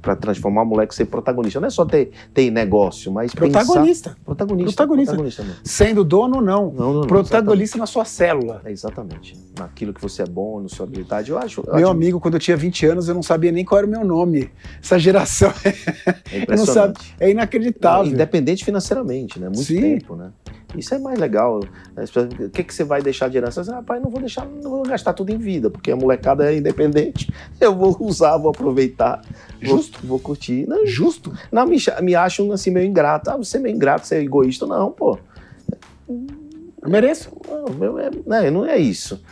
para 0.00 0.16
transformar 0.16 0.62
o 0.62 0.66
moleque 0.66 0.92
em 0.94 0.96
ser 0.96 1.06
protagonista. 1.06 1.60
Não 1.60 1.66
é 1.66 1.70
só 1.70 1.84
ter, 1.84 2.10
ter 2.32 2.50
negócio, 2.50 3.12
mas 3.12 3.34
pensar- 3.34 3.64
Protagonista. 3.64 4.16
Protagonista. 4.24 4.84
Protagonista. 4.86 5.44
Sendo 5.64 6.04
dono 6.04 6.36
ou 6.36 6.42
não. 6.42 6.70
Não, 6.72 6.92
não, 6.92 7.00
não, 7.00 7.06
Protagonista 7.06 7.78
na 7.78 7.86
sua 7.86 8.04
célula. 8.04 8.62
É, 8.64 8.70
exatamente. 8.70 9.36
Naquilo 9.58 9.92
que 9.92 10.00
você 10.00 10.22
é 10.22 10.26
bom, 10.26 10.60
na 10.60 10.68
sua 10.68 10.86
habilidade. 10.86 11.30
Eu 11.30 11.38
acho. 11.38 11.60
eu 11.66 11.74
Meu 11.74 11.88
acho 11.88 11.96
amigo, 11.96 12.20
quando 12.20 12.34
eu 12.34 12.40
tinha 12.40 12.56
20 12.56 12.86
anos, 12.86 13.08
eu 13.08 13.14
não 13.14 13.22
sabia 13.22 13.52
nem 13.52 13.64
qual 13.64 13.78
era 13.78 13.86
o 13.86 13.90
meu 13.90 14.04
nome. 14.04 14.50
Essa 14.82 14.98
geração 14.98 15.52
é 16.32 16.38
impressionante. 16.38 16.72
sabe, 16.72 16.98
é 17.18 17.30
inacreditável. 17.30 18.12
Independente 18.12 18.64
financeiramente, 18.64 19.38
né? 19.38 19.46
Muito 19.46 19.62
Sim. 19.62 19.80
tempo, 19.80 20.16
né? 20.16 20.30
Isso 20.76 20.94
é 20.94 20.98
mais 20.98 21.18
legal. 21.18 21.60
As 21.96 22.10
pessoas, 22.10 22.28
O 22.32 22.50
que, 22.50 22.62
que 22.62 22.72
você 22.72 22.84
vai 22.84 23.02
deixar 23.02 23.28
de 23.28 23.36
herança? 23.38 23.62
Você, 23.64 23.70
Rapaz, 23.70 24.00
não 24.02 24.10
vou 24.10 24.20
deixar, 24.20 24.46
não 24.46 24.70
vou 24.70 24.82
gastar 24.82 25.12
tudo 25.12 25.30
em 25.30 25.38
vida, 25.38 25.68
porque 25.70 25.90
a 25.90 25.96
molecada 25.96 26.52
é 26.52 26.56
independente. 26.56 27.32
Eu 27.60 27.74
vou 27.76 27.96
usar, 28.00 28.36
vou 28.36 28.50
aproveitar. 28.50 29.20
vou- 29.62 29.76
Justo. 29.76 29.98
Vou, 30.06 30.18
curtir. 30.18 30.66
Não, 30.68 30.86
Justo. 30.86 31.32
não 31.50 31.66
me, 31.66 31.76
me 32.02 32.14
acham 32.14 32.50
assim 32.52 32.70
meio 32.70 32.86
ingrato. 32.86 33.30
Ah, 33.30 33.36
você 33.36 33.56
é 33.56 33.60
meio 33.60 33.74
ingrato, 33.74 34.06
você 34.06 34.16
é 34.16 34.20
egoísta. 34.22 34.66
Não, 34.66 34.90
pô. 34.92 35.18
Eu 36.08 36.88
mereço. 36.88 37.30
Não, 37.78 37.98
é, 37.98 38.10
não, 38.26 38.50
não 38.62 38.66
é 38.66 38.78
isso. 38.78 39.22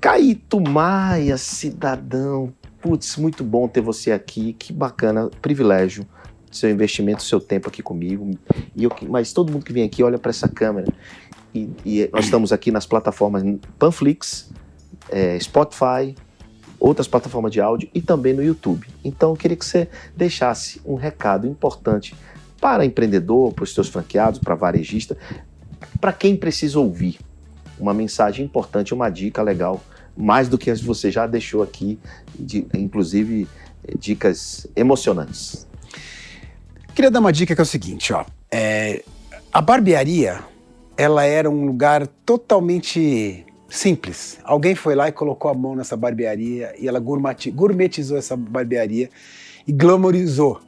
Caíto 0.00 0.60
Maia, 0.60 1.36
cidadão. 1.36 2.52
Putz, 2.80 3.16
muito 3.16 3.44
bom 3.44 3.68
ter 3.68 3.80
você 3.80 4.10
aqui. 4.12 4.52
Que 4.54 4.72
bacana, 4.72 5.30
privilégio. 5.40 6.04
Seu 6.52 6.70
investimento, 6.70 7.22
seu 7.22 7.40
tempo 7.40 7.68
aqui 7.68 7.82
comigo. 7.82 8.30
E 8.76 8.84
eu, 8.84 8.92
mas 9.08 9.32
todo 9.32 9.50
mundo 9.50 9.64
que 9.64 9.72
vem 9.72 9.84
aqui 9.84 10.02
olha 10.02 10.18
para 10.18 10.30
essa 10.30 10.48
câmera. 10.48 10.86
E, 11.54 11.70
e 11.84 12.10
nós 12.12 12.26
estamos 12.26 12.52
aqui 12.52 12.70
nas 12.70 12.86
plataformas 12.86 13.42
Panflix, 13.78 14.50
é, 15.10 15.38
Spotify, 15.40 16.14
outras 16.78 17.06
plataformas 17.08 17.52
de 17.52 17.60
áudio 17.60 17.88
e 17.94 18.00
também 18.00 18.32
no 18.32 18.42
YouTube. 18.42 18.86
Então 19.04 19.30
eu 19.30 19.36
queria 19.36 19.56
que 19.56 19.64
você 19.64 19.88
deixasse 20.16 20.80
um 20.84 20.94
recado 20.94 21.46
importante 21.46 22.14
para 22.60 22.84
empreendedor, 22.84 23.52
para 23.52 23.64
os 23.64 23.74
seus 23.74 23.88
franqueados, 23.88 24.38
para 24.38 24.54
varejista, 24.54 25.16
para 26.00 26.12
quem 26.12 26.36
precisa 26.36 26.78
ouvir 26.78 27.18
uma 27.78 27.92
mensagem 27.92 28.44
importante, 28.44 28.94
uma 28.94 29.10
dica 29.10 29.42
legal, 29.42 29.82
mais 30.16 30.48
do 30.48 30.56
que 30.58 30.72
você 30.74 31.10
já 31.10 31.26
deixou 31.26 31.62
aqui, 31.62 31.98
de- 32.38 32.66
inclusive 32.74 33.48
dicas 33.98 34.66
emocionantes. 34.76 35.66
Queria 36.94 37.10
dar 37.10 37.20
uma 37.20 37.32
dica 37.32 37.54
que 37.54 37.60
é 37.60 37.62
o 37.62 37.66
seguinte, 37.66 38.12
ó. 38.12 38.24
É, 38.50 39.02
a 39.52 39.62
barbearia, 39.62 40.40
ela 40.96 41.24
era 41.24 41.48
um 41.48 41.64
lugar 41.64 42.06
totalmente 42.06 43.46
simples. 43.68 44.38
Alguém 44.44 44.74
foi 44.74 44.94
lá 44.94 45.08
e 45.08 45.12
colocou 45.12 45.50
a 45.50 45.54
mão 45.54 45.74
nessa 45.74 45.96
barbearia 45.96 46.74
e 46.78 46.86
ela 46.86 47.00
gourmetizou 47.00 48.18
essa 48.18 48.36
barbearia 48.36 49.08
e 49.66 49.72
glamorizou. 49.72 50.60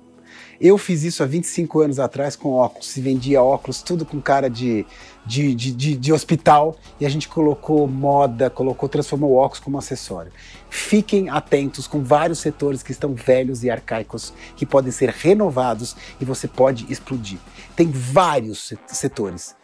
Eu 0.60 0.78
fiz 0.78 1.02
isso 1.02 1.22
há 1.22 1.26
25 1.26 1.80
anos 1.80 1.98
atrás 1.98 2.36
com 2.36 2.52
óculos. 2.52 2.86
Se 2.88 3.00
vendia 3.00 3.42
óculos, 3.42 3.82
tudo 3.82 4.04
com 4.04 4.20
cara 4.20 4.48
de, 4.48 4.86
de, 5.26 5.54
de, 5.54 5.72
de- 5.72 5.96
de 5.96 6.12
hospital. 6.12 6.76
E 7.00 7.04
a 7.06 7.08
gente 7.08 7.28
colocou 7.28 7.86
moda, 7.86 8.48
colocou, 8.48 8.88
transformou 8.88 9.32
o 9.32 9.36
óculos 9.36 9.60
como 9.60 9.78
acessório. 9.78 10.32
Fiquem 10.70 11.28
atentos 11.28 11.86
com 11.86 12.02
vários 12.02 12.38
setores 12.38 12.82
que 12.82 12.92
estão 12.92 13.14
velhos 13.14 13.62
e 13.64 13.70
arcaicos, 13.70 14.32
que 14.56 14.64
podem 14.66 14.90
ser 14.92 15.10
renovados 15.10 15.96
e 16.20 16.24
você 16.24 16.46
pode 16.48 16.86
explodir. 16.90 17.38
Tem 17.76 17.90
vários 17.90 18.68
se- 18.68 18.78
setores. 18.86 19.54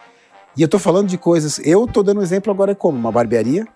E 0.57 0.63
eu 0.63 0.69
tô 0.69 0.79
falando 0.79 1.09
de 1.09 1.17
coisas. 1.17 1.61
Eu 1.65 1.87
tô 1.87 2.03
dando 2.03 2.19
um 2.21 2.23
exemplo 2.23 2.53
agora 2.53 2.75
como 2.75 2.99
uma 2.99 3.13
barbearia. 3.13 3.67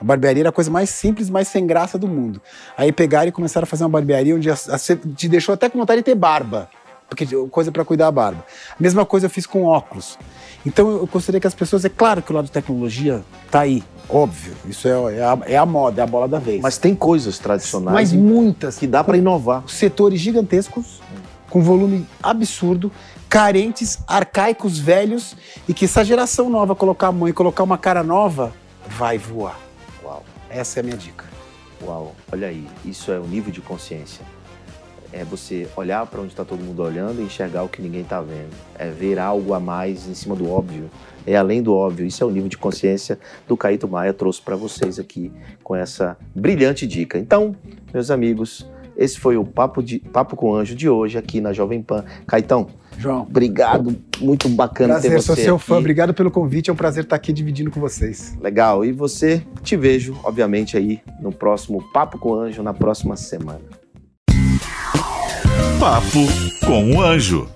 A 0.00 0.04
barbearia 0.04 0.42
era 0.42 0.48
a 0.48 0.52
coisa 0.52 0.70
mais 0.70 0.90
simples, 0.90 1.30
mais 1.30 1.48
sem 1.48 1.66
graça 1.66 1.98
do 1.98 2.08
mundo. 2.08 2.40
Aí 2.76 2.90
pegaram 2.92 3.28
e 3.28 3.32
começaram 3.32 3.64
a 3.64 3.66
fazer 3.66 3.84
uma 3.84 3.90
barbearia 3.90 4.34
onde 4.34 4.50
a- 4.50 4.54
a- 4.54 4.78
você 4.78 4.96
te 4.96 5.28
deixou 5.28 5.52
até 5.52 5.68
com 5.68 5.78
vontade 5.78 6.00
de 6.00 6.04
ter 6.04 6.14
barba. 6.14 6.68
Porque 7.08 7.26
coisa 7.50 7.70
para 7.70 7.84
cuidar 7.84 8.06
da 8.06 8.10
barba. 8.10 8.44
Mesma 8.80 9.04
coisa 9.04 9.26
eu 9.26 9.30
fiz 9.30 9.46
com 9.46 9.64
óculos. 9.64 10.18
Então 10.66 10.88
eu 10.90 11.06
gostaria 11.06 11.38
que 11.40 11.46
as 11.46 11.54
pessoas. 11.54 11.84
É 11.84 11.88
claro 11.88 12.22
que 12.22 12.32
o 12.32 12.34
lado 12.34 12.46
de 12.46 12.50
tecnologia 12.50 13.22
tá 13.50 13.60
aí, 13.60 13.84
óbvio. 14.08 14.54
Isso 14.66 14.88
é, 14.88 15.18
é, 15.18 15.22
a, 15.22 15.38
é 15.46 15.56
a 15.56 15.66
moda, 15.66 16.00
é 16.00 16.04
a 16.04 16.06
bola 16.06 16.26
da 16.26 16.38
vez. 16.38 16.60
Mas 16.60 16.76
tem 16.78 16.94
coisas 16.94 17.38
tradicionais 17.38 17.94
Mas 17.94 18.12
muitas. 18.12 18.78
que 18.78 18.86
dá 18.86 19.04
para 19.04 19.16
inovar. 19.18 19.62
Setores 19.68 20.18
gigantescos, 20.18 21.00
com 21.50 21.60
volume 21.62 22.06
absurdo, 22.22 22.90
carentes, 23.28 23.98
arcaicos, 24.08 24.78
velhos, 24.78 25.36
e 25.68 25.74
que 25.74 25.84
essa 25.84 26.02
geração 26.04 26.48
nova 26.48 26.74
colocar 26.74 27.08
a 27.08 27.12
mão 27.12 27.28
e 27.28 27.32
colocar 27.32 27.62
uma 27.62 27.78
cara 27.78 28.02
nova, 28.02 28.52
vai 28.88 29.18
voar. 29.18 29.58
Essa 30.54 30.78
é 30.78 30.80
a 30.82 30.84
minha 30.84 30.96
dica. 30.96 31.24
uau, 31.82 32.14
olha 32.30 32.46
aí, 32.46 32.64
isso 32.84 33.10
é 33.10 33.18
o 33.18 33.26
nível 33.26 33.52
de 33.52 33.60
consciência. 33.60 34.24
É 35.12 35.24
você 35.24 35.66
olhar 35.74 36.06
para 36.06 36.20
onde 36.20 36.28
está 36.28 36.44
todo 36.44 36.62
mundo 36.62 36.80
olhando 36.80 37.20
e 37.20 37.24
enxergar 37.24 37.64
o 37.64 37.68
que 37.68 37.82
ninguém 37.82 38.02
está 38.02 38.20
vendo. 38.20 38.54
É 38.78 38.88
ver 38.88 39.18
algo 39.18 39.52
a 39.52 39.58
mais 39.58 40.06
em 40.06 40.14
cima 40.14 40.36
do 40.36 40.48
óbvio. 40.48 40.88
É 41.26 41.34
além 41.36 41.60
do 41.60 41.74
óbvio. 41.74 42.06
Isso 42.06 42.22
é 42.22 42.26
o 42.26 42.30
nível 42.30 42.48
de 42.48 42.56
consciência 42.56 43.18
do 43.48 43.56
Caíto 43.56 43.88
Maia 43.88 44.12
trouxe 44.12 44.40
para 44.40 44.54
vocês 44.54 45.00
aqui 45.00 45.32
com 45.60 45.74
essa 45.74 46.16
brilhante 46.32 46.86
dica. 46.86 47.18
Então, 47.18 47.56
meus 47.92 48.08
amigos, 48.12 48.64
esse 48.96 49.18
foi 49.18 49.36
o 49.36 49.44
Papo, 49.44 49.82
de, 49.82 49.98
Papo 49.98 50.36
com 50.36 50.54
Anjo 50.54 50.76
de 50.76 50.88
hoje 50.88 51.18
aqui 51.18 51.40
na 51.40 51.52
Jovem 51.52 51.82
Pan. 51.82 52.04
Caetão, 52.28 52.68
João, 52.98 53.22
obrigado. 53.22 53.96
Muito 54.20 54.48
bacana 54.48 54.94
ter 54.94 55.08
prazer, 55.08 55.20
você 55.20 55.26
sou 55.26 55.36
seu 55.36 55.56
aqui. 55.56 55.64
fã. 55.64 55.78
Obrigado 55.78 56.14
pelo 56.14 56.30
convite, 56.30 56.70
é 56.70 56.72
um 56.72 56.76
prazer 56.76 57.04
estar 57.04 57.16
aqui 57.16 57.32
dividindo 57.32 57.70
com 57.70 57.80
vocês. 57.80 58.36
Legal. 58.40 58.84
E 58.84 58.92
você, 58.92 59.42
te 59.62 59.76
vejo, 59.76 60.16
obviamente, 60.22 60.76
aí 60.76 61.00
no 61.20 61.32
próximo 61.32 61.82
Papo 61.92 62.18
com 62.18 62.34
Anjo, 62.34 62.62
na 62.62 62.74
próxima 62.74 63.16
semana. 63.16 63.60
Papo 65.78 66.26
com 66.66 66.94
o 66.94 67.02
Anjo. 67.02 67.48